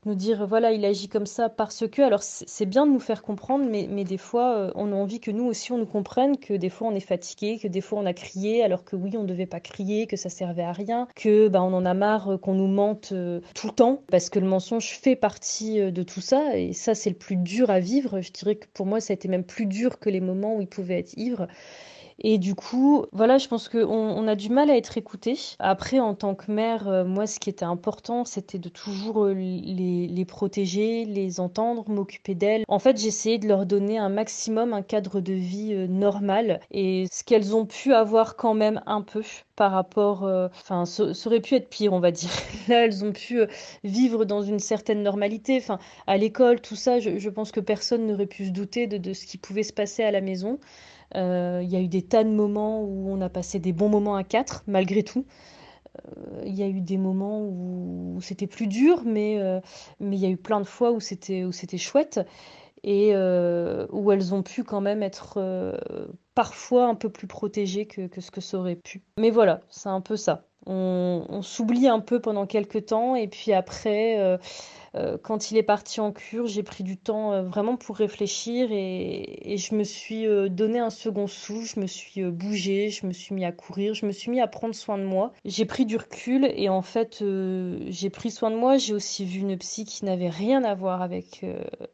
nous 0.05 0.15
dire 0.15 0.45
voilà, 0.47 0.71
il 0.71 0.85
agit 0.85 1.07
comme 1.07 1.25
ça 1.25 1.49
parce 1.49 1.87
que. 1.87 2.01
Alors, 2.01 2.23
c'est 2.23 2.65
bien 2.65 2.85
de 2.85 2.91
nous 2.91 2.99
faire 2.99 3.23
comprendre, 3.23 3.65
mais, 3.69 3.87
mais 3.89 4.03
des 4.03 4.17
fois, 4.17 4.55
euh, 4.55 4.71
on 4.75 4.91
a 4.91 4.95
envie 4.95 5.19
que 5.19 5.31
nous 5.31 5.45
aussi, 5.45 5.71
on 5.71 5.77
nous 5.77 5.85
comprenne 5.85 6.37
que 6.37 6.53
des 6.53 6.69
fois, 6.69 6.87
on 6.87 6.95
est 6.95 6.99
fatigué, 6.99 7.59
que 7.59 7.67
des 7.67 7.81
fois, 7.81 7.99
on 7.99 8.05
a 8.05 8.13
crié, 8.13 8.63
alors 8.63 8.83
que 8.83 8.95
oui, 8.95 9.11
on 9.17 9.23
ne 9.23 9.27
devait 9.27 9.45
pas 9.45 9.59
crier, 9.59 10.07
que 10.07 10.17
ça 10.17 10.29
servait 10.29 10.63
à 10.63 10.71
rien, 10.71 11.07
que 11.15 11.47
bah, 11.47 11.61
on 11.63 11.73
en 11.73 11.85
a 11.85 11.93
marre 11.93 12.33
euh, 12.33 12.37
qu'on 12.37 12.53
nous 12.53 12.67
mente 12.67 13.09
euh, 13.11 13.41
tout 13.53 13.67
le 13.67 13.73
temps, 13.73 14.03
parce 14.11 14.29
que 14.29 14.39
le 14.39 14.47
mensonge 14.47 14.89
fait 14.89 15.15
partie 15.15 15.91
de 15.91 16.03
tout 16.03 16.21
ça, 16.21 16.57
et 16.57 16.73
ça, 16.73 16.95
c'est 16.95 17.09
le 17.09 17.15
plus 17.15 17.35
dur 17.35 17.69
à 17.69 17.79
vivre. 17.79 18.21
Je 18.21 18.31
dirais 18.31 18.55
que 18.55 18.67
pour 18.73 18.85
moi, 18.85 18.99
ça 18.99 19.13
a 19.13 19.15
été 19.15 19.27
même 19.27 19.43
plus 19.43 19.65
dur 19.65 19.99
que 19.99 20.09
les 20.09 20.21
moments 20.21 20.55
où 20.55 20.61
il 20.61 20.67
pouvait 20.67 20.99
être 20.99 21.13
ivre. 21.17 21.47
Et 22.19 22.37
du 22.37 22.55
coup, 22.55 23.05
voilà, 23.11 23.37
je 23.37 23.47
pense 23.47 23.67
qu'on 23.67 23.83
on 23.85 24.27
a 24.27 24.35
du 24.35 24.49
mal 24.49 24.69
à 24.69 24.77
être 24.77 24.97
écouté. 24.97 25.37
Après, 25.59 25.99
en 25.99 26.15
tant 26.15 26.33
que 26.33 26.49
mère, 26.49 26.87
euh, 26.87 27.03
moi, 27.03 27.27
ce 27.27 27.39
qui 27.39 27.49
était 27.49 27.65
important, 27.65 28.23
c'était 28.23 28.57
de 28.57 28.69
toujours 28.69 29.25
euh, 29.25 29.33
les, 29.33 30.25
protéger, 30.25 31.03
les 31.05 31.39
entendre, 31.39 31.89
m'occuper 31.89 32.33
d'elles. 32.33 32.63
En 32.69 32.79
fait, 32.79 32.97
j'essayais 32.97 33.37
de 33.37 33.47
leur 33.47 33.65
donner 33.65 33.97
un 33.97 34.09
maximum 34.09 34.73
un 34.73 34.81
cadre 34.81 35.19
de 35.19 35.33
vie 35.33 35.73
euh, 35.73 35.87
normal 35.87 36.61
et 36.71 37.05
ce 37.11 37.23
qu'elles 37.23 37.53
ont 37.55 37.65
pu 37.65 37.93
avoir 37.93 38.37
quand 38.37 38.53
même 38.53 38.81
un 38.85 39.01
peu 39.01 39.21
par 39.55 39.71
rapport, 39.71 40.23
enfin, 40.23 40.85
ça, 40.85 41.05
aurait 41.25 41.39
pu 41.39 41.55
être 41.55 41.69
pire, 41.69 41.93
on 41.93 42.01
va 42.01 42.11
dire. 42.11 42.29
Là, 42.67 42.85
elles 42.85 43.05
ont 43.05 43.13
pu 43.13 43.39
vivre 43.85 44.25
dans 44.25 44.41
une 44.41 44.59
certaine 44.59 45.01
normalité. 45.01 45.57
Enfin, 45.57 45.79
à 46.07 46.17
l'école, 46.17 46.59
tout 46.59 46.75
ça, 46.75 46.99
je, 46.99 47.29
pense 47.29 47.53
que 47.53 47.61
personne 47.61 48.05
n'aurait 48.05 48.25
pu 48.25 48.47
se 48.47 48.51
douter 48.51 48.87
de 48.87 49.13
ce 49.13 49.25
qui 49.25 49.37
pouvait 49.37 49.63
se 49.63 49.71
passer 49.71 50.03
à 50.03 50.11
la 50.11 50.19
maison. 50.19 50.59
Euh, 51.15 51.61
il 51.63 51.69
y 51.69 51.75
a 51.75 51.79
eu 51.79 51.87
des 51.87 52.01
tas 52.01 52.23
de 52.23 52.29
moments 52.29 52.81
où 52.81 53.09
on 53.09 53.21
a 53.21 53.29
passé 53.29 53.59
des 53.59 53.73
bons 53.73 53.89
moments 53.89 54.15
à 54.15 54.23
quatre, 54.23 54.63
malgré 54.67 55.03
tout. 55.03 55.25
Euh, 55.97 56.43
il 56.45 56.53
y 56.53 56.63
a 56.63 56.67
eu 56.67 56.81
des 56.81 56.97
moments 56.97 57.41
où 57.41 58.19
c'était 58.21 58.47
plus 58.47 58.67
dur, 58.67 59.03
mais 59.05 59.39
euh, 59.39 59.59
il 59.99 60.15
y 60.15 60.25
a 60.25 60.29
eu 60.29 60.37
plein 60.37 60.59
de 60.59 60.65
fois 60.65 60.91
où 60.91 60.99
c'était 60.99 61.77
chouette 61.77 62.19
et 62.83 63.15
où 63.15 64.11
elles 64.11 64.33
ont 64.35 64.43
pu 64.43 64.63
quand 64.63 64.81
même 64.81 65.01
être 65.01 65.39
parfois 66.35 66.85
un 66.85 66.93
peu 66.93 67.09
plus 67.09 67.25
protégées 67.25 67.87
que, 67.87 68.05
que, 68.05 68.21
ce 68.21 68.29
que 68.29 68.41
ça 68.41 68.59
aurait 68.59 68.75
pu. 68.75 69.01
Mais 69.17 69.31
voilà, 69.31 69.61
c'est 69.69 69.89
un 69.89 70.01
peu 70.01 70.17
ça. 70.17 70.45
On, 70.67 71.25
on 71.29 71.41
s'oublie 71.41 71.87
un 71.87 71.99
peu 71.99 72.19
pendant 72.19 72.45
quelques 72.45 72.87
temps 72.87 73.15
et 73.15 73.27
puis 73.27 73.53
après 73.53 74.37
quand 75.23 75.51
il 75.51 75.57
est 75.57 75.63
parti 75.63 75.99
en 75.99 76.11
cure, 76.11 76.47
j'ai 76.47 76.63
pris 76.63 76.83
du 76.83 76.95
temps 76.97 77.33
euh, 77.33 77.43
vraiment 77.43 77.75
pour 77.75 77.97
réfléchir 77.97 78.69
et, 78.71 79.55
je 79.57 79.75
me 79.75 79.83
suis 79.83 80.25
euh, 80.25 80.47
donné 80.47 80.79
un 80.79 80.89
second 80.89 81.27
souffle, 81.27 81.65
je 81.75 81.79
me 81.79 81.87
suis 81.87 82.23
bougée, 82.23 82.89
je 82.89 83.05
me 83.05 83.11
suis 83.11 83.35
mis 83.35 83.45
à 83.45 83.51
courir, 83.51 83.93
je 83.93 84.05
me 84.05 84.11
suis 84.11 84.31
mis 84.31 84.39
à 84.39 84.47
prendre 84.47 84.75
soin 84.75 84.97
de 84.97 85.03
moi. 85.03 85.33
J'ai 85.43 85.65
pris 85.65 85.85
du 85.85 85.97
recul 85.97 86.49
et 86.55 86.69
en 86.69 86.81
fait, 86.81 87.23
j'ai 87.87 88.09
pris 88.09 88.31
soin 88.31 88.51
de 88.51 88.55
moi. 88.55 88.77
J'ai 88.77 88.93
aussi 88.93 89.25
vu 89.25 89.39
une 89.39 89.57
psy 89.57 89.85
qui 89.85 90.05
n'avait 90.05 90.29
rien 90.29 90.63
à 90.63 90.75
voir 90.75 91.01
avec, 91.01 91.45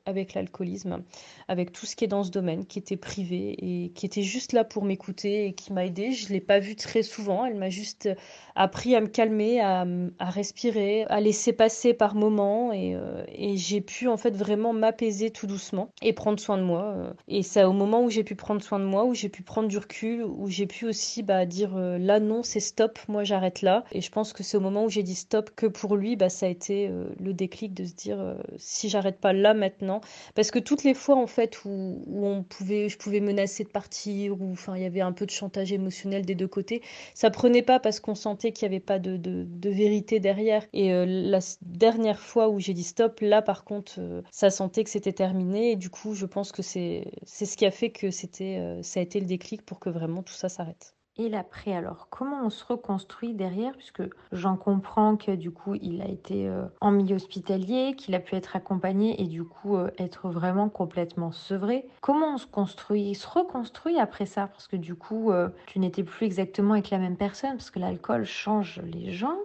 avec 0.05 0.33
l'alcoolisme, 0.33 1.03
avec 1.47 1.71
tout 1.71 1.85
ce 1.85 1.95
qui 1.95 2.05
est 2.05 2.07
dans 2.07 2.23
ce 2.23 2.31
domaine, 2.31 2.65
qui 2.65 2.79
était 2.79 2.97
privé 2.97 3.55
et 3.59 3.89
qui 3.91 4.05
était 4.05 4.21
juste 4.21 4.53
là 4.53 4.63
pour 4.63 4.83
m'écouter 4.83 5.45
et 5.45 5.53
qui 5.53 5.73
m'a 5.73 5.85
aidée. 5.85 6.11
Je 6.11 6.27
ne 6.27 6.33
l'ai 6.33 6.41
pas 6.41 6.59
vue 6.59 6.75
très 6.75 7.03
souvent, 7.03 7.45
elle 7.45 7.55
m'a 7.55 7.69
juste 7.69 8.09
appris 8.55 8.95
à 8.95 9.01
me 9.01 9.07
calmer, 9.07 9.59
à, 9.59 9.85
à 10.19 10.29
respirer, 10.29 11.05
à 11.05 11.19
laisser 11.21 11.53
passer 11.53 11.93
par 11.93 12.15
moments 12.15 12.73
et, 12.73 12.90
euh, 12.95 13.23
et 13.27 13.57
j'ai 13.57 13.81
pu 13.81 14.07
en 14.07 14.17
fait 14.17 14.35
vraiment 14.35 14.73
m'apaiser 14.73 15.31
tout 15.31 15.47
doucement 15.47 15.91
et 16.01 16.13
prendre 16.13 16.39
soin 16.39 16.57
de 16.57 16.63
moi. 16.63 16.93
Euh. 16.95 17.13
Et 17.27 17.43
c'est 17.43 17.63
au 17.63 17.73
moment 17.73 18.03
où 18.03 18.09
j'ai 18.09 18.23
pu 18.23 18.35
prendre 18.35 18.61
soin 18.61 18.79
de 18.79 18.85
moi, 18.85 19.05
où 19.05 19.13
j'ai 19.13 19.29
pu 19.29 19.43
prendre 19.43 19.67
du 19.67 19.77
recul, 19.77 20.23
où 20.23 20.47
j'ai 20.47 20.67
pu 20.67 20.85
aussi 20.85 21.23
bah, 21.23 21.45
dire 21.45 21.75
euh, 21.75 21.97
là 21.97 22.19
non, 22.19 22.43
c'est 22.43 22.59
stop, 22.59 22.99
moi 23.07 23.23
j'arrête 23.23 23.61
là. 23.61 23.83
Et 23.91 24.01
je 24.01 24.11
pense 24.11 24.33
que 24.33 24.43
c'est 24.43 24.57
au 24.57 24.61
moment 24.61 24.85
où 24.85 24.89
j'ai 24.89 25.03
dit 25.03 25.15
stop 25.15 25.51
que 25.55 25.65
pour 25.65 25.95
lui, 25.95 26.15
bah, 26.15 26.29
ça 26.29 26.45
a 26.45 26.49
été 26.49 26.91
le 27.19 27.33
déclic 27.33 27.73
de 27.73 27.85
se 27.85 27.93
dire 27.93 28.35
si 28.57 28.89
j'arrête 28.89 29.19
pas 29.19 29.33
là 29.33 29.53
maintenant. 29.53 30.01
Parce 30.35 30.51
que 30.51 30.59
toutes 30.59 30.83
les 30.83 30.93
fois 30.93 31.15
en 31.15 31.27
fait 31.27 31.63
où, 31.65 32.03
où 32.07 32.25
on 32.25 32.43
pouvait, 32.43 32.89
je 32.89 32.97
pouvais 32.97 33.19
menacer 33.19 33.63
de 33.63 33.69
partir, 33.69 34.39
ou 34.41 34.51
enfin 34.51 34.75
il 34.75 34.83
y 34.83 34.85
avait 34.85 35.01
un 35.01 35.11
peu 35.11 35.25
de 35.25 35.31
chantage 35.31 35.71
émotionnel 35.71 36.25
des 36.25 36.35
deux 36.35 36.47
côtés, 36.47 36.81
ça 37.13 37.29
prenait 37.29 37.61
pas 37.61 37.79
parce 37.79 37.99
qu'on 37.99 38.15
sentait 38.15 38.51
qu'il 38.51 38.67
n'y 38.67 38.75
avait 38.75 38.83
pas 38.83 38.99
de, 38.99 39.17
de, 39.17 39.45
de, 39.47 39.69
vérité 39.69 40.19
derrière. 40.19 40.65
Et 40.73 40.91
la 41.05 41.39
dernière 41.61 42.19
fois 42.19 42.49
où 42.49 42.59
j'ai 42.59 42.73
dit 42.73 42.80
stop, 42.83 43.19
là 43.21 43.41
par 43.41 43.63
contre, 43.63 43.93
euh, 43.99 44.21
ça 44.31 44.49
sentait 44.49 44.83
que 44.83 44.89
c'était 44.89 45.13
terminé. 45.13 45.71
Et 45.71 45.75
du 45.75 45.89
coup, 45.89 46.13
je 46.13 46.25
pense 46.25 46.51
que 46.51 46.61
c'est 46.61 47.11
ce 47.25 47.57
qui 47.57 47.65
a 47.65 47.71
fait 47.71 47.91
que 47.91 48.11
c'était 48.11 48.57
euh, 48.59 48.81
ça 48.83 48.99
a 48.99 49.03
été 49.03 49.19
le 49.19 49.25
déclic 49.25 49.65
pour 49.65 49.79
que 49.79 49.89
vraiment 49.89 50.23
tout 50.23 50.33
ça 50.33 50.49
s'arrête. 50.49 50.95
Et 51.17 51.27
l'après, 51.27 51.75
alors, 51.75 52.07
comment 52.09 52.41
on 52.45 52.49
se 52.49 52.63
reconstruit 52.63 53.33
derrière 53.33 53.73
Puisque 53.73 54.01
j'en 54.31 54.55
comprends 54.55 55.17
que 55.17 55.31
du 55.31 55.51
coup, 55.51 55.75
il 55.75 56.01
a 56.01 56.07
été 56.07 56.47
euh, 56.47 56.63
en 56.79 56.91
milieu 56.91 57.17
hospitalier, 57.17 57.95
qu'il 57.97 58.15
a 58.15 58.19
pu 58.19 58.35
être 58.35 58.55
accompagné 58.55 59.21
et 59.21 59.27
du 59.27 59.43
coup 59.43 59.77
être 59.97 60.29
vraiment 60.29 60.69
complètement 60.69 61.33
sevré. 61.33 61.85
Comment 61.99 62.35
on 62.35 62.37
se 62.37 62.47
construit, 62.47 63.13
se 63.13 63.27
reconstruit 63.27 63.99
après 63.99 64.25
ça? 64.25 64.47
Parce 64.47 64.67
que 64.67 64.77
du 64.77 64.95
coup, 64.95 65.31
tu 65.67 65.79
n'étais 65.79 66.03
plus 66.03 66.25
exactement 66.25 66.73
avec 66.73 66.89
la 66.89 66.97
même 66.97 67.17
personne, 67.17 67.51
parce 67.51 67.71
que 67.71 67.79
l'alcool 67.79 68.25
change 68.25 68.81
les 68.85 69.11
gens. 69.11 69.37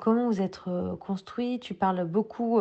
Comment 0.00 0.26
vous 0.26 0.40
êtes 0.40 0.60
construit? 1.00 1.60
Tu 1.60 1.74
parles 1.74 2.04
beaucoup 2.04 2.60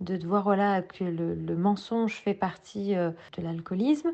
de, 0.00 0.26
voir 0.26 0.42
voilà, 0.42 0.82
que 0.82 1.04
le 1.04 1.56
mensonge 1.56 2.14
fait 2.14 2.34
partie 2.34 2.94
de 2.94 3.42
l'alcoolisme. 3.42 4.10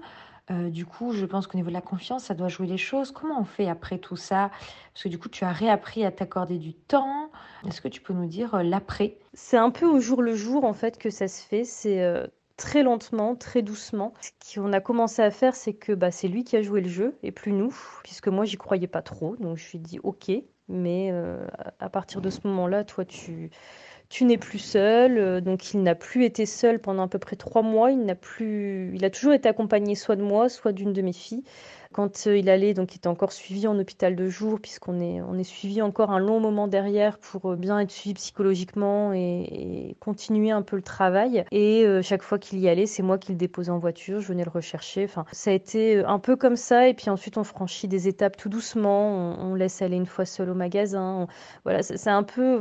Euh, 0.50 0.70
du 0.70 0.86
coup, 0.86 1.12
je 1.12 1.24
pense 1.24 1.46
qu'au 1.46 1.56
niveau 1.56 1.68
de 1.68 1.74
la 1.74 1.80
confiance, 1.80 2.24
ça 2.24 2.34
doit 2.34 2.48
jouer 2.48 2.66
les 2.66 2.78
choses. 2.78 3.12
Comment 3.12 3.40
on 3.40 3.44
fait 3.44 3.68
après 3.68 3.98
tout 3.98 4.16
ça? 4.16 4.50
Parce 4.92 5.04
que 5.04 5.08
du 5.08 5.18
coup, 5.18 5.28
tu 5.28 5.44
as 5.44 5.52
réappris 5.52 6.04
à 6.04 6.10
t'accorder 6.10 6.58
du 6.58 6.74
temps. 6.74 7.30
Est-ce 7.66 7.80
que 7.80 7.88
tu 7.88 8.00
peux 8.00 8.12
nous 8.12 8.26
dire 8.26 8.54
euh, 8.56 8.62
l'après? 8.62 9.18
C'est 9.34 9.56
un 9.56 9.70
peu 9.70 9.86
au 9.86 10.00
jour 10.00 10.20
le 10.20 10.34
jour 10.34 10.64
en 10.64 10.72
fait 10.72 10.98
que 10.98 11.10
ça 11.10 11.28
se 11.28 11.46
fait. 11.46 11.64
C'est 11.64 12.02
euh, 12.02 12.26
très 12.56 12.82
lentement, 12.82 13.36
très 13.36 13.62
doucement. 13.62 14.14
Ce 14.20 14.58
qu'on 14.58 14.72
a 14.72 14.80
commencé 14.80 15.22
à 15.22 15.30
faire, 15.30 15.54
c'est 15.54 15.74
que 15.74 15.92
bah, 15.92 16.10
c'est 16.10 16.28
lui 16.28 16.42
qui 16.42 16.56
a 16.56 16.62
joué 16.62 16.80
le 16.80 16.88
jeu 16.88 17.16
et 17.22 17.30
plus 17.30 17.52
nous, 17.52 17.74
puisque 18.02 18.28
moi 18.28 18.44
j'y 18.44 18.56
croyais 18.56 18.88
pas 18.88 19.02
trop. 19.02 19.36
Donc 19.36 19.56
je 19.58 19.70
lui 19.70 19.78
ai 19.78 19.80
dit 19.80 20.00
ok, 20.02 20.32
mais 20.68 21.12
à 21.78 21.88
partir 21.90 22.20
de 22.20 22.30
ce 22.30 22.46
moment-là, 22.46 22.84
toi 22.84 23.04
tu 23.04 23.50
tu 24.12 24.24
n'es 24.26 24.36
plus 24.38 24.58
seul. 24.58 25.18
Euh, 25.18 25.40
donc 25.40 25.72
il 25.72 25.82
n'a 25.82 25.94
plus 25.94 26.24
été 26.24 26.44
seul 26.46 26.80
pendant 26.80 27.04
à 27.04 27.08
peu 27.08 27.18
près 27.18 27.36
trois 27.36 27.62
mois. 27.62 27.90
Il 27.90 28.04
n'a 28.04 28.14
plus, 28.14 28.92
il 28.94 29.04
a 29.04 29.10
toujours 29.10 29.32
été 29.32 29.48
accompagné 29.48 29.94
soit 29.94 30.16
de 30.16 30.22
moi, 30.22 30.48
soit 30.50 30.72
d'une 30.72 30.92
de 30.92 31.02
mes 31.02 31.14
filles. 31.14 31.42
Quand 31.92 32.26
euh, 32.26 32.36
il 32.36 32.48
allait, 32.48 32.74
donc 32.74 32.94
il 32.94 32.98
était 32.98 33.08
encore 33.08 33.32
suivi 33.32 33.66
en 33.66 33.78
hôpital 33.78 34.16
de 34.16 34.28
jour, 34.28 34.60
puisqu'on 34.60 35.00
est, 35.00 35.20
on 35.22 35.34
est 35.38 35.44
suivi 35.44 35.82
encore 35.82 36.10
un 36.10 36.18
long 36.18 36.40
moment 36.40 36.68
derrière 36.68 37.18
pour 37.18 37.52
euh, 37.52 37.56
bien 37.56 37.78
être 37.78 37.90
suivi 37.90 38.14
psychologiquement 38.14 39.12
et, 39.12 39.96
continuer 40.00 40.50
un 40.50 40.62
peu 40.62 40.76
le 40.76 40.82
travail. 40.82 41.44
Et 41.52 41.86
chaque 42.02 42.22
fois 42.22 42.38
qu'il 42.38 42.58
y 42.58 42.68
allait, 42.68 42.86
c'est 42.86 43.02
moi 43.02 43.18
qui 43.18 43.32
le 43.32 43.38
déposais 43.38 43.70
en 43.70 43.78
voiture, 43.78 44.20
je 44.20 44.28
venais 44.28 44.44
le 44.44 44.50
rechercher. 44.50 45.04
Enfin, 45.04 45.24
ça 45.32 45.50
a 45.50 45.54
été 45.54 46.04
un 46.04 46.18
peu 46.18 46.36
comme 46.36 46.56
ça. 46.56 46.88
Et 46.88 46.94
puis 46.94 47.10
ensuite, 47.10 47.36
on 47.36 47.44
franchit 47.44 47.88
des 47.88 48.08
étapes 48.08 48.36
tout 48.36 48.48
doucement. 48.48 49.36
On, 49.38 49.54
laisse 49.54 49.82
aller 49.82 49.96
une 49.96 50.06
fois 50.06 50.24
seul 50.24 50.50
au 50.50 50.54
magasin. 50.54 51.26
voilà, 51.64 51.82
c'est 51.82 52.10
un 52.10 52.22
peu 52.22 52.60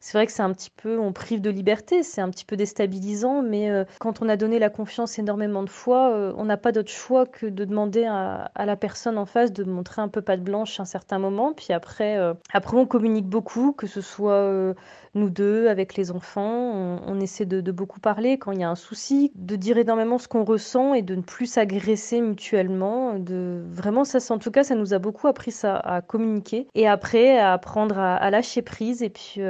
c'est 0.00 0.18
vrai 0.18 0.26
que 0.26 0.32
c'est 0.32 0.42
un 0.42 0.52
petit 0.52 0.70
peu, 0.70 0.98
on 0.98 1.12
prive 1.12 1.40
de 1.40 1.50
liberté, 1.50 2.02
c'est 2.02 2.20
un 2.20 2.30
petit 2.30 2.44
peu 2.44 2.56
déstabilisant, 2.56 3.42
mais 3.42 3.70
euh, 3.70 3.84
quand 3.98 4.22
on 4.22 4.28
a 4.28 4.36
donné 4.36 4.58
la 4.58 4.70
confiance 4.70 5.18
énormément 5.18 5.62
de 5.62 5.70
fois, 5.70 6.12
euh, 6.12 6.32
on 6.36 6.44
n'a 6.44 6.56
pas 6.56 6.72
d'autre 6.72 6.90
choix 6.90 7.26
que 7.26 7.46
de 7.46 7.64
demander 7.64 8.04
à, 8.04 8.50
la 8.56 8.76
personne 8.76 9.18
en 9.18 9.26
face 9.26 9.52
de 9.52 9.64
montrer 9.64 10.02
un 10.02 10.08
peu 10.08 10.22
patte 10.22 10.42
blanche 10.42 10.78
à 10.80 10.82
un 10.82 10.86
certain 10.86 11.18
moment, 11.18 11.52
puis 11.52 11.72
après, 11.72 12.18
euh, 12.18 12.34
après 12.52 12.76
on 12.76 12.86
communique 12.86 13.26
beaucoup, 13.26 13.72
que 13.72 13.86
ce 13.86 14.00
soit 14.00 14.74
nous 15.16 15.30
deux, 15.30 15.68
avec 15.68 15.96
les 15.96 16.10
enfants, 16.12 17.00
on, 17.06 17.20
essaie 17.20 17.46
de, 17.46 17.72
beaucoup 17.72 18.00
parler 18.00 18.38
quand 18.38 18.52
il 18.52 18.60
y 18.60 18.64
a 18.64 18.70
un 18.70 18.76
souci, 18.76 19.32
de 19.34 19.56
dire 19.56 19.78
énormément 19.78 20.18
ce 20.18 20.28
qu'on 20.28 20.44
ressent 20.44 20.94
et 20.94 21.02
de 21.02 21.14
ne 21.14 21.22
plus 21.22 21.46
s'agresser 21.46 22.20
mutuellement. 22.20 23.18
De 23.18 23.62
vraiment, 23.70 24.04
ça, 24.04 24.18
en 24.32 24.38
tout 24.38 24.50
cas, 24.50 24.62
ça 24.62 24.74
nous 24.74 24.94
a 24.94 24.98
beaucoup 24.98 25.26
appris 25.26 25.50
ça, 25.50 25.76
à 25.76 26.02
communiquer 26.02 26.68
et 26.74 26.86
après 26.86 27.38
à 27.38 27.54
apprendre 27.54 27.98
à, 27.98 28.30
lâcher 28.30 28.62
prise. 28.62 29.02
Et 29.02 29.08
puis 29.08 29.40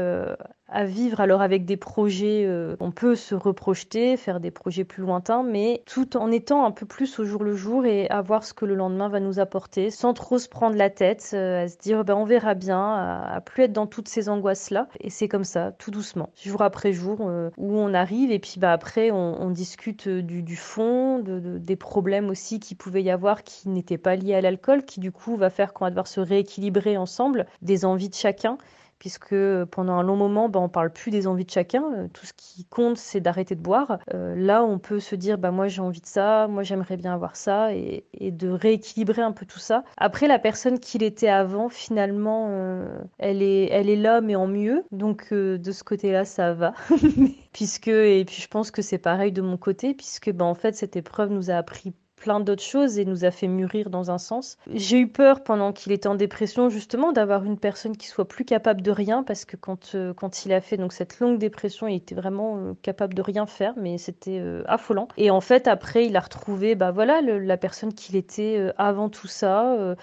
à 0.68 0.84
vivre 0.84 1.20
alors 1.20 1.42
avec 1.42 1.64
des 1.64 1.76
projets, 1.76 2.44
euh, 2.44 2.76
on 2.80 2.90
peut 2.90 3.14
se 3.14 3.34
reprojeter, 3.34 4.16
faire 4.16 4.40
des 4.40 4.50
projets 4.50 4.84
plus 4.84 5.02
lointains, 5.02 5.44
mais 5.44 5.82
tout 5.86 6.16
en 6.16 6.30
étant 6.32 6.64
un 6.64 6.72
peu 6.72 6.86
plus 6.86 7.20
au 7.20 7.24
jour 7.24 7.44
le 7.44 7.54
jour 7.54 7.86
et 7.86 8.08
à 8.10 8.20
voir 8.20 8.42
ce 8.42 8.52
que 8.52 8.64
le 8.64 8.74
lendemain 8.74 9.08
va 9.08 9.20
nous 9.20 9.38
apporter, 9.38 9.90
sans 9.90 10.12
trop 10.12 10.38
se 10.38 10.48
prendre 10.48 10.76
la 10.76 10.90
tête, 10.90 11.30
euh, 11.34 11.64
à 11.64 11.68
se 11.68 11.78
dire 11.78 12.04
ben 12.04 12.14
on 12.16 12.24
verra 12.24 12.54
bien, 12.54 12.80
à, 12.80 13.40
plus 13.40 13.64
être 13.64 13.72
dans 13.72 13.86
toutes 13.86 14.08
ces 14.08 14.28
angoisses 14.28 14.70
là. 14.70 14.88
Et 15.00 15.08
c'est 15.08 15.28
comme 15.28 15.44
ça, 15.44 15.70
tout 15.72 15.92
doucement, 15.92 16.30
jour 16.34 16.62
après 16.62 16.92
jour, 16.92 17.18
euh, 17.20 17.50
où 17.56 17.78
on 17.78 17.94
arrive 17.94 18.32
et 18.32 18.40
puis 18.40 18.54
bah 18.58 18.72
après 18.72 19.10
on, 19.12 19.50
discute 19.50 20.08
du, 20.08 20.56
fond, 20.56 21.20
de, 21.20 21.58
des 21.58 21.76
problèmes 21.76 22.28
aussi 22.28 22.58
qui 22.58 22.74
pouvait 22.74 23.02
y 23.02 23.10
avoir 23.10 23.44
qui 23.44 23.68
n'étaient 23.68 23.98
pas 23.98 24.16
liés 24.16 24.34
à 24.34 24.40
l'alcool, 24.40 24.84
qui 24.84 24.98
du 24.98 25.12
coup 25.12 25.36
va 25.36 25.48
faire 25.48 25.72
qu'on 25.72 25.84
va 25.84 25.90
devoir 25.90 26.08
se 26.08 26.20
rééquilibrer 26.20 26.96
ensemble, 26.96 27.46
des 27.62 27.84
envies 27.84 28.08
de 28.08 28.14
chacun 28.14 28.58
puisque 28.98 29.34
pendant 29.70 29.94
un 29.94 30.02
long 30.02 30.16
moment, 30.16 30.48
bah, 30.48 30.60
on 30.60 30.68
parle 30.68 30.92
plus 30.92 31.10
des 31.10 31.26
envies 31.26 31.44
de 31.44 31.50
chacun. 31.50 31.84
Euh, 31.94 32.08
tout 32.12 32.26
ce 32.26 32.32
qui 32.36 32.64
compte, 32.64 32.96
c'est 32.96 33.20
d'arrêter 33.20 33.54
de 33.54 33.60
boire. 33.60 33.98
Euh, 34.14 34.34
là, 34.36 34.64
on 34.64 34.78
peut 34.78 35.00
se 35.00 35.14
dire, 35.14 35.38
bah, 35.38 35.50
moi 35.50 35.68
j'ai 35.68 35.80
envie 35.80 36.00
de 36.00 36.06
ça, 36.06 36.46
moi 36.48 36.62
j'aimerais 36.62 36.96
bien 36.96 37.14
avoir 37.14 37.36
ça, 37.36 37.74
et, 37.74 38.04
de 38.20 38.48
rééquilibrer 38.48 39.22
un 39.22 39.32
peu 39.32 39.46
tout 39.46 39.58
ça. 39.58 39.84
Après, 39.96 40.26
la 40.26 40.38
personne 40.38 40.78
qu'il 40.80 41.02
était 41.02 41.28
avant, 41.28 41.68
finalement, 41.68 42.48
euh, 42.50 42.98
elle, 43.18 43.42
est, 43.42 43.68
elle 43.70 43.88
est 43.88 43.96
là, 43.96 44.20
mais 44.20 44.36
en 44.36 44.46
mieux. 44.46 44.84
Donc 44.92 45.32
de 45.32 45.72
ce 45.72 45.84
côté-là, 45.84 46.24
ça 46.24 46.54
va. 46.54 46.72
puisque, 47.52 47.88
et 47.88 48.24
puis 48.26 48.40
je 48.40 48.48
pense 48.48 48.70
que 48.70 48.82
c'est 48.82 48.98
pareil 48.98 49.32
de 49.32 49.42
mon 49.42 49.56
côté, 49.56 49.94
puisque 49.94 50.32
bah, 50.32 50.44
en 50.44 50.54
fait, 50.54 50.74
cette 50.74 50.96
épreuve 50.96 51.30
nous 51.30 51.50
a 51.50 51.54
appris 51.54 51.94
plein 52.16 52.40
d'autres 52.40 52.62
choses 52.62 52.98
et 52.98 53.04
nous 53.04 53.24
a 53.24 53.30
fait 53.30 53.46
mûrir 53.46 53.90
dans 53.90 54.10
un 54.10 54.18
sens. 54.18 54.56
J'ai 54.72 54.98
eu 54.98 55.08
peur 55.08 55.42
pendant 55.42 55.72
qu'il 55.72 55.92
était 55.92 56.08
en 56.08 56.14
dépression 56.14 56.68
justement 56.70 57.12
d'avoir 57.12 57.44
une 57.44 57.58
personne 57.58 57.96
qui 57.96 58.06
soit 58.08 58.26
plus 58.26 58.44
capable 58.44 58.82
de 58.82 58.90
rien 58.90 59.22
parce 59.22 59.44
que 59.44 59.56
quand, 59.56 59.94
euh, 59.94 60.12
quand 60.14 60.44
il 60.44 60.52
a 60.52 60.60
fait 60.60 60.76
donc 60.76 60.92
cette 60.92 61.20
longue 61.20 61.38
dépression, 61.38 61.86
il 61.86 61.96
était 61.96 62.14
vraiment 62.14 62.56
euh, 62.56 62.72
capable 62.82 63.14
de 63.14 63.22
rien 63.22 63.46
faire 63.46 63.74
mais 63.76 63.98
c'était 63.98 64.38
euh, 64.40 64.64
affolant. 64.66 65.08
Et 65.16 65.30
en 65.30 65.40
fait 65.40 65.68
après 65.68 66.06
il 66.06 66.16
a 66.16 66.20
retrouvé 66.20 66.74
bah 66.74 66.90
voilà 66.90 67.20
la 67.20 67.56
personne 67.56 67.92
qu'il 67.92 68.16
était 68.16 68.72
avant 68.78 69.08
tout 69.08 69.28
ça. 69.28 69.96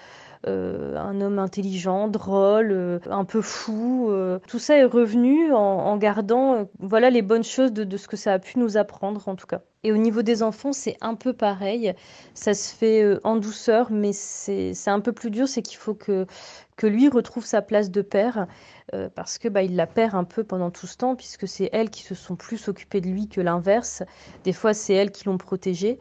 Un 0.46 1.20
homme 1.20 1.38
intelligent, 1.38 2.08
drôle, 2.08 3.00
un 3.10 3.24
peu 3.24 3.40
fou. 3.40 4.10
tout 4.46 4.58
ça 4.58 4.76
est 4.76 4.84
revenu 4.84 5.52
en, 5.52 5.96
gardant 5.96 6.68
voilà 6.78 7.10
les 7.10 7.22
bonnes 7.22 7.44
choses 7.44 7.72
de, 7.72 7.96
ce 7.96 8.08
que 8.08 8.16
ça 8.16 8.34
a 8.34 8.38
pu 8.38 8.58
nous 8.58 8.76
apprendre 8.76 9.26
en 9.28 9.36
tout 9.36 9.46
cas. 9.46 9.60
Et 9.84 9.92
au 9.92 9.98
niveau 9.98 10.22
des 10.22 10.42
enfants, 10.42 10.72
c'est 10.72 10.96
un 11.02 11.14
peu 11.14 11.34
pareil. 11.34 11.94
Ça 12.32 12.54
se 12.54 12.74
fait 12.74 13.02
euh, 13.02 13.20
en 13.22 13.36
douceur, 13.36 13.92
mais 13.92 14.12
c'est 14.14 14.74
un 14.86 15.00
peu 15.00 15.12
plus 15.12 15.30
dur. 15.30 15.46
C'est 15.46 15.60
qu'il 15.60 15.76
faut 15.76 15.94
que, 15.94 16.26
lui 16.82 17.08
retrouve 17.08 17.44
sa 17.44 17.60
place 17.60 17.90
de 17.90 18.00
père, 18.00 18.46
euh, 18.94 19.10
parce 19.14 19.38
que 19.38 19.46
bah, 19.48 19.62
il 19.62 19.76
la 19.76 19.86
perd 19.86 20.14
un 20.14 20.24
peu 20.24 20.42
pendant 20.42 20.70
tout 20.70 20.86
ce 20.86 20.96
temps, 20.96 21.16
puisque 21.16 21.46
c'est 21.46 21.68
elles 21.72 21.90
qui 21.90 22.02
se 22.02 22.14
sont 22.14 22.34
plus 22.34 22.68
occupées 22.68 23.02
de 23.02 23.08
lui 23.08 23.28
que 23.28 23.42
l'inverse. 23.42 24.02
Des 24.42 24.54
fois, 24.54 24.72
c'est 24.72 24.94
elles 24.94 25.12
qui 25.12 25.26
l'ont 25.26 25.38
protégé. 25.38 25.98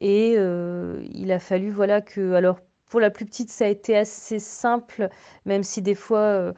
Et 0.00 0.34
euh, 0.36 1.02
il 1.10 1.32
a 1.32 1.38
fallu 1.38 1.70
voilà 1.70 2.02
que 2.02 2.34
alors 2.34 2.58
pour 2.94 3.00
la 3.00 3.10
plus 3.10 3.26
petite, 3.26 3.50
ça 3.50 3.64
a 3.64 3.68
été 3.68 3.96
assez 3.96 4.38
simple, 4.38 5.08
même 5.46 5.64
si 5.64 5.82
des 5.82 5.96
fois, 5.96 6.20
euh, 6.20 6.52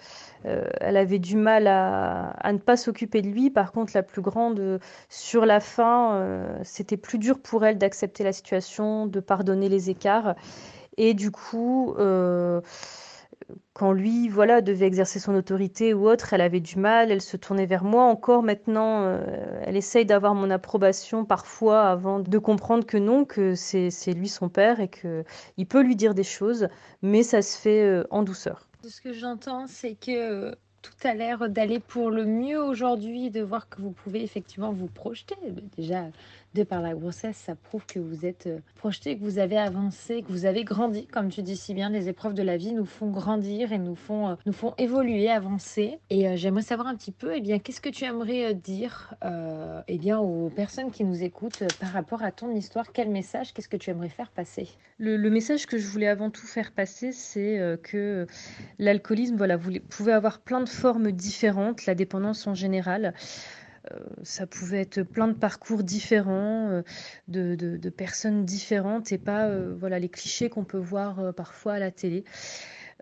euh, 0.44 0.68
elle 0.82 0.98
avait 0.98 1.18
du 1.18 1.34
mal 1.34 1.66
à, 1.66 2.52
ne 2.52 2.58
pas 2.58 2.76
s'occuper 2.76 3.22
de 3.22 3.28
lui. 3.28 3.48
Par 3.48 3.72
contre, 3.72 3.92
la 3.94 4.02
plus 4.02 4.20
grande, 4.20 4.60
euh, 4.60 4.78
sur 5.08 5.46
la 5.46 5.60
fin, 5.60 6.46
c'était 6.62 6.98
plus 6.98 7.16
dur 7.16 7.38
pour 7.38 7.64
elle 7.64 7.78
d'accepter 7.78 8.22
la 8.22 8.34
situation, 8.34 9.06
de 9.06 9.18
pardonner 9.18 9.70
les 9.70 9.88
écarts. 9.88 10.34
Et 10.98 11.14
du 11.14 11.30
coup, 11.30 11.94
quand 13.72 13.92
lui, 13.92 14.28
voilà, 14.28 14.60
devait 14.60 14.86
exercer 14.86 15.18
son 15.18 15.34
autorité 15.34 15.94
ou 15.94 16.08
autre, 16.08 16.32
elle 16.32 16.40
avait 16.40 16.60
du 16.60 16.78
mal, 16.78 17.10
elle 17.10 17.20
se 17.20 17.36
tournait 17.36 17.66
vers 17.66 17.84
moi. 17.84 18.04
Encore 18.04 18.42
maintenant, 18.42 19.02
euh, 19.02 19.60
elle 19.62 19.76
essaye 19.76 20.06
d'avoir 20.06 20.34
mon 20.34 20.50
approbation 20.50 21.24
parfois 21.24 21.82
avant 21.82 22.20
de 22.20 22.38
comprendre 22.38 22.86
que 22.86 22.96
non, 22.96 23.24
que 23.24 23.54
c'est 23.54 23.90
lui 24.14 24.28
son 24.28 24.48
père 24.48 24.80
et 24.80 24.88
qu'il 24.88 25.66
peut 25.66 25.82
lui 25.82 25.96
dire 25.96 26.14
des 26.14 26.24
choses, 26.24 26.68
mais 27.02 27.22
ça 27.22 27.42
se 27.42 27.58
fait 27.58 27.82
euh, 27.82 28.04
en 28.10 28.22
douceur. 28.22 28.68
Ce 28.88 29.00
que 29.00 29.12
j'entends, 29.12 29.66
c'est 29.66 29.94
que 29.94 30.54
tout 30.82 31.08
a 31.08 31.14
l'air 31.14 31.48
d'aller 31.48 31.80
pour 31.80 32.10
le 32.10 32.24
mieux 32.24 32.62
aujourd'hui, 32.62 33.30
de 33.30 33.42
voir 33.42 33.68
que 33.68 33.80
vous 33.82 33.90
pouvez 33.90 34.22
effectivement 34.22 34.72
vous 34.72 34.86
projeter. 34.86 35.34
Déjà, 35.76 36.04
par 36.64 36.80
la 36.80 36.94
grossesse, 36.94 37.36
ça 37.36 37.54
prouve 37.54 37.84
que 37.86 37.98
vous 37.98 38.26
êtes 38.26 38.46
euh, 38.46 38.60
projeté, 38.76 39.16
que 39.16 39.22
vous 39.22 39.38
avez 39.38 39.58
avancé, 39.58 40.22
que 40.22 40.32
vous 40.32 40.46
avez 40.46 40.64
grandi. 40.64 41.06
Comme 41.06 41.28
tu 41.28 41.42
dis 41.42 41.56
si 41.56 41.74
bien, 41.74 41.90
les 41.90 42.08
épreuves 42.08 42.34
de 42.34 42.42
la 42.42 42.56
vie 42.56 42.72
nous 42.72 42.84
font 42.84 43.10
grandir 43.10 43.72
et 43.72 43.78
nous 43.78 43.94
font, 43.94 44.28
euh, 44.28 44.34
nous 44.46 44.52
font 44.52 44.74
évoluer, 44.78 45.28
avancer. 45.30 45.98
Et 46.10 46.28
euh, 46.28 46.36
j'aimerais 46.36 46.62
savoir 46.62 46.88
un 46.88 46.94
petit 46.94 47.12
peu, 47.12 47.36
eh 47.36 47.40
bien, 47.40 47.58
qu'est-ce 47.58 47.80
que 47.80 47.88
tu 47.88 48.04
aimerais 48.04 48.54
dire 48.54 49.14
eh 49.88 49.98
bien, 49.98 50.18
aux 50.18 50.50
personnes 50.50 50.90
qui 50.90 51.04
nous 51.04 51.22
écoutent 51.22 51.62
par 51.80 51.90
rapport 51.90 52.22
à 52.22 52.32
ton 52.32 52.54
histoire? 52.54 52.92
Quel 52.92 53.08
message, 53.08 53.52
qu'est-ce 53.52 53.68
que 53.68 53.76
tu 53.76 53.90
aimerais 53.90 54.08
faire 54.08 54.30
passer? 54.30 54.68
Le, 54.98 55.16
message 55.30 55.66
que 55.66 55.78
je 55.78 55.86
voulais 55.86 56.08
avant 56.08 56.30
tout 56.30 56.46
faire 56.46 56.72
passer, 56.72 57.12
c'est 57.12 57.78
que 57.82 58.26
l'alcoolisme, 58.78 59.36
voilà, 59.36 59.56
vous 59.56 59.72
pouvez 59.90 60.12
avoir 60.12 60.40
plein 60.40 60.60
de 60.60 60.68
formes 60.68 61.12
différentes, 61.12 61.86
la 61.86 61.94
dépendance 61.94 62.46
en 62.46 62.54
général. 62.54 63.14
Euh, 63.92 63.98
ça 64.22 64.46
pouvait 64.46 64.80
être 64.80 65.02
plein 65.02 65.28
de 65.28 65.34
parcours 65.34 65.82
différents, 65.82 66.70
euh, 66.70 66.82
de, 67.28 67.88
personnes 67.90 68.44
différentes 68.44 69.12
et 69.12 69.18
pas 69.18 69.46
euh, 69.46 69.74
voilà, 69.78 69.98
les 69.98 70.08
clichés 70.08 70.48
qu'on 70.48 70.64
peut 70.64 70.78
voir 70.78 71.34
parfois 71.34 71.74
à 71.74 71.78
la 71.78 71.90
télé. 71.90 72.24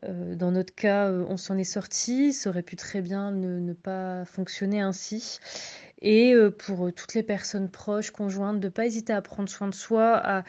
dans 0.03 0.51
notre 0.51 0.75
cas, 0.75 1.11
on 1.11 1.37
s'en 1.37 1.57
est 1.57 1.64
sorti, 1.64 2.33
ça 2.33 2.51
aurait 2.51 2.62
pu 2.62 2.77
très 2.77 3.01
bien 3.01 3.31
ne, 3.31 3.73
pas 3.73 4.25
fonctionner 4.27 4.81
ainsi. 4.81 5.38
Et 6.03 6.35
pour 6.59 6.92
toutes 6.92 7.14
les 7.14 7.23
personnes 7.23 7.70
proches, 7.70 8.11
conjointes, 8.11 8.61
de 8.61 8.66
ne 8.66 8.73
pas 8.73 8.85
hésiter 8.87 9.12
à 9.14 9.23
prendre 9.23 9.49
soin 9.49 9.68
de 9.68 9.75
soi, 9.75 10.20
à, 10.23 10.44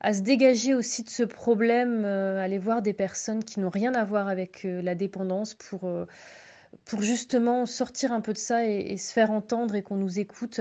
à 0.00 0.14
se 0.14 0.22
dégager 0.22 0.74
aussi 0.74 1.02
de 1.02 1.10
ce 1.10 1.22
problème, 1.22 2.04
aller 2.06 2.58
voir 2.58 2.80
des 2.80 2.94
personnes 2.94 3.44
qui 3.44 3.60
n'ont 3.60 3.70
rien 3.70 3.94
à 3.94 4.04
voir 4.04 4.28
avec 4.28 4.62
la 4.64 4.94
dépendance 4.94 5.54
pour 5.54 5.86
pour 6.84 7.02
justement 7.02 7.66
sortir 7.66 8.12
un 8.12 8.20
peu 8.20 8.32
de 8.32 8.38
ça 8.38 8.66
et, 8.66 8.96
se 8.96 9.12
faire 9.12 9.30
entendre 9.30 9.74
et 9.74 9.82
qu'on 9.82 9.96
nous 9.96 10.18
écoute 10.18 10.60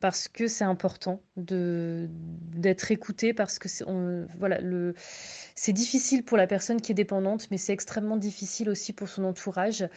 parce 0.00 0.28
que 0.28 0.46
c'est 0.46 0.64
important 0.64 1.22
de 1.36 2.08
d'être 2.10 2.90
écouté 2.90 3.32
parce 3.32 3.58
que 3.58 3.68
c'est, 3.68 3.84
voilà 4.38 4.60
le 4.60 4.94
c'est 5.54 5.72
difficile 5.72 6.24
pour 6.24 6.36
la 6.36 6.46
personne 6.46 6.80
qui 6.80 6.92
est 6.92 6.94
dépendante 6.94 7.50
mais 7.50 7.58
c'est 7.58 7.72
extrêmement 7.72 8.16
difficile 8.16 8.68
aussi 8.68 8.92
pour 8.92 9.08
son 9.08 9.24
entourage. 9.24 9.88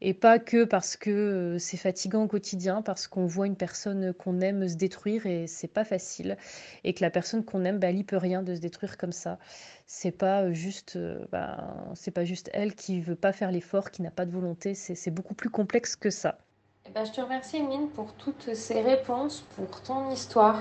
Et 0.00 0.14
pas 0.14 0.38
que 0.38 0.64
parce 0.64 0.96
que 0.96 1.10
euh, 1.10 1.58
c'est 1.58 1.76
fatigant 1.76 2.24
au 2.24 2.28
quotidien 2.28 2.82
parce 2.82 3.06
qu'on 3.06 3.26
voit 3.26 3.46
une 3.46 3.56
personne 3.56 4.12
qu'on 4.12 4.40
aime 4.40 4.68
se 4.68 4.74
détruire 4.74 5.26
et 5.26 5.46
c'est 5.46 5.68
pas 5.68 5.84
facile. 5.84 6.36
Et 6.84 6.94
que 6.94 7.02
la 7.02 7.10
personne 7.10 7.44
qu'on 7.44 7.64
aime 7.64 7.78
bah, 7.78 7.88
elle 7.88 7.98
y 7.98 8.04
peut 8.04 8.16
rien 8.16 8.42
de 8.42 8.54
se 8.54 8.60
détruire 8.60 8.96
comme 8.96 9.12
ça 9.12 9.38
c'est 9.86 10.12
pas 10.12 10.52
juste 10.52 10.98
bah, 11.30 11.92
c'est 11.94 12.10
pas 12.10 12.24
juste 12.24 12.50
elle 12.52 12.74
qui 12.74 13.00
veut 13.00 13.16
pas 13.16 13.32
faire 13.32 13.50
l'effort 13.50 13.90
qui 13.90 14.02
n'a 14.02 14.10
pas 14.10 14.26
de 14.26 14.30
volonté 14.32 14.74
c'est 14.74 15.10
beaucoup 15.10 15.34
plus 15.34 15.50
complexe 15.50 15.96
que 15.96 16.10
ça 16.10 16.38
eh 16.86 16.90
ben, 16.92 17.06
je 17.06 17.12
te 17.12 17.20
remercie, 17.22 17.56
Emeline, 17.56 17.88
pour 17.88 18.12
toutes 18.12 18.54
ces 18.54 18.82
réponses, 18.82 19.42
pour 19.56 19.80
ton 19.80 20.10
histoire. 20.10 20.60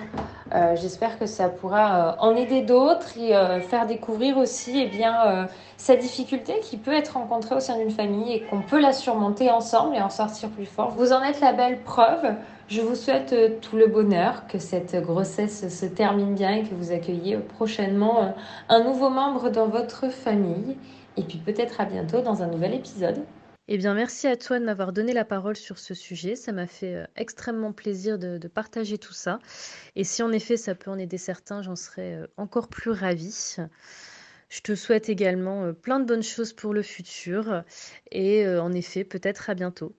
Euh, 0.55 0.73
j'espère 0.77 1.19
que 1.19 1.25
ça 1.25 1.49
pourra 1.49 2.13
euh, 2.13 2.15
en 2.19 2.33
aider 2.35 2.61
d'autres 2.61 3.17
et 3.17 3.35
euh, 3.35 3.59
faire 3.59 3.85
découvrir 3.85 4.37
aussi 4.37 4.79
eh 4.79 4.87
bien, 4.87 5.49
cette 5.75 5.99
difficulté 5.99 6.61
qui 6.61 6.77
peut 6.77 6.93
être 6.93 7.17
rencontrée 7.17 7.55
au 7.55 7.59
sein 7.59 7.77
d'une 7.77 7.91
famille 7.91 8.31
et 8.31 8.41
qu'on 8.43 8.61
peut 8.61 8.79
la 8.79 8.93
surmonter 8.93 9.51
ensemble 9.51 9.97
et 9.97 10.01
en 10.01 10.09
sortir 10.09 10.49
plus 10.49 10.65
fort. 10.65 10.91
Vous 10.91 11.11
en 11.11 11.21
êtes 11.21 11.41
la 11.41 11.51
belle 11.51 11.81
preuve. 11.83 12.35
Je 12.69 12.81
vous 12.81 12.95
souhaite 12.95 13.59
tout 13.59 13.75
le 13.75 13.87
bonheur, 13.87 14.47
que 14.47 14.59
cette 14.59 14.95
grossesse 15.03 15.67
se 15.67 15.85
termine 15.85 16.35
bien 16.35 16.51
et 16.51 16.63
que 16.63 16.73
vous 16.73 16.93
accueilliez 16.93 17.35
prochainement 17.37 18.33
un 18.69 18.83
nouveau 18.83 19.09
membre 19.09 19.49
dans 19.49 19.67
votre 19.67 20.09
famille. 20.09 20.77
Et 21.17 21.23
puis 21.23 21.37
peut-être 21.37 21.81
à 21.81 21.85
bientôt 21.85 22.21
dans 22.21 22.43
un 22.43 22.47
nouvel 22.47 22.73
épisode. 22.73 23.23
Eh 23.69 23.77
bien, 23.77 23.93
merci 23.93 24.27
à 24.27 24.35
toi 24.35 24.59
de 24.59 24.65
m'avoir 24.65 24.91
donné 24.91 25.13
la 25.13 25.23
parole 25.23 25.55
sur 25.55 25.79
ce 25.79 25.93
sujet. 25.93 26.35
Ça 26.35 26.51
m'a 26.51 26.67
fait 26.67 26.95
euh, 26.95 27.05
extrêmement 27.15 27.71
plaisir 27.71 28.19
de, 28.19 28.37
partager 28.49 28.97
tout 28.97 29.13
ça. 29.13 29.39
Et 29.95 30.03
si 30.03 30.21
en 30.21 30.31
effet 30.33 30.57
ça 30.57 30.75
peut 30.75 30.91
en 30.91 30.97
aider 30.99 31.17
certains, 31.17 31.61
j'en 31.61 31.77
serais 31.77 32.15
euh, 32.15 32.27
encore 32.37 32.67
plus 32.67 32.91
ravie. 32.91 33.55
Je 34.49 34.61
te 34.61 34.75
souhaite 34.75 35.07
également 35.09 35.63
euh, 35.63 35.73
plein 35.73 35.99
de 36.01 36.05
bonnes 36.05 36.23
choses 36.23 36.51
pour 36.53 36.73
le 36.73 36.83
futur 36.83 37.63
et 38.11 38.45
en 38.47 38.73
effet 38.73 39.05
peut-être 39.05 39.49
à 39.49 39.55
bientôt. 39.55 39.95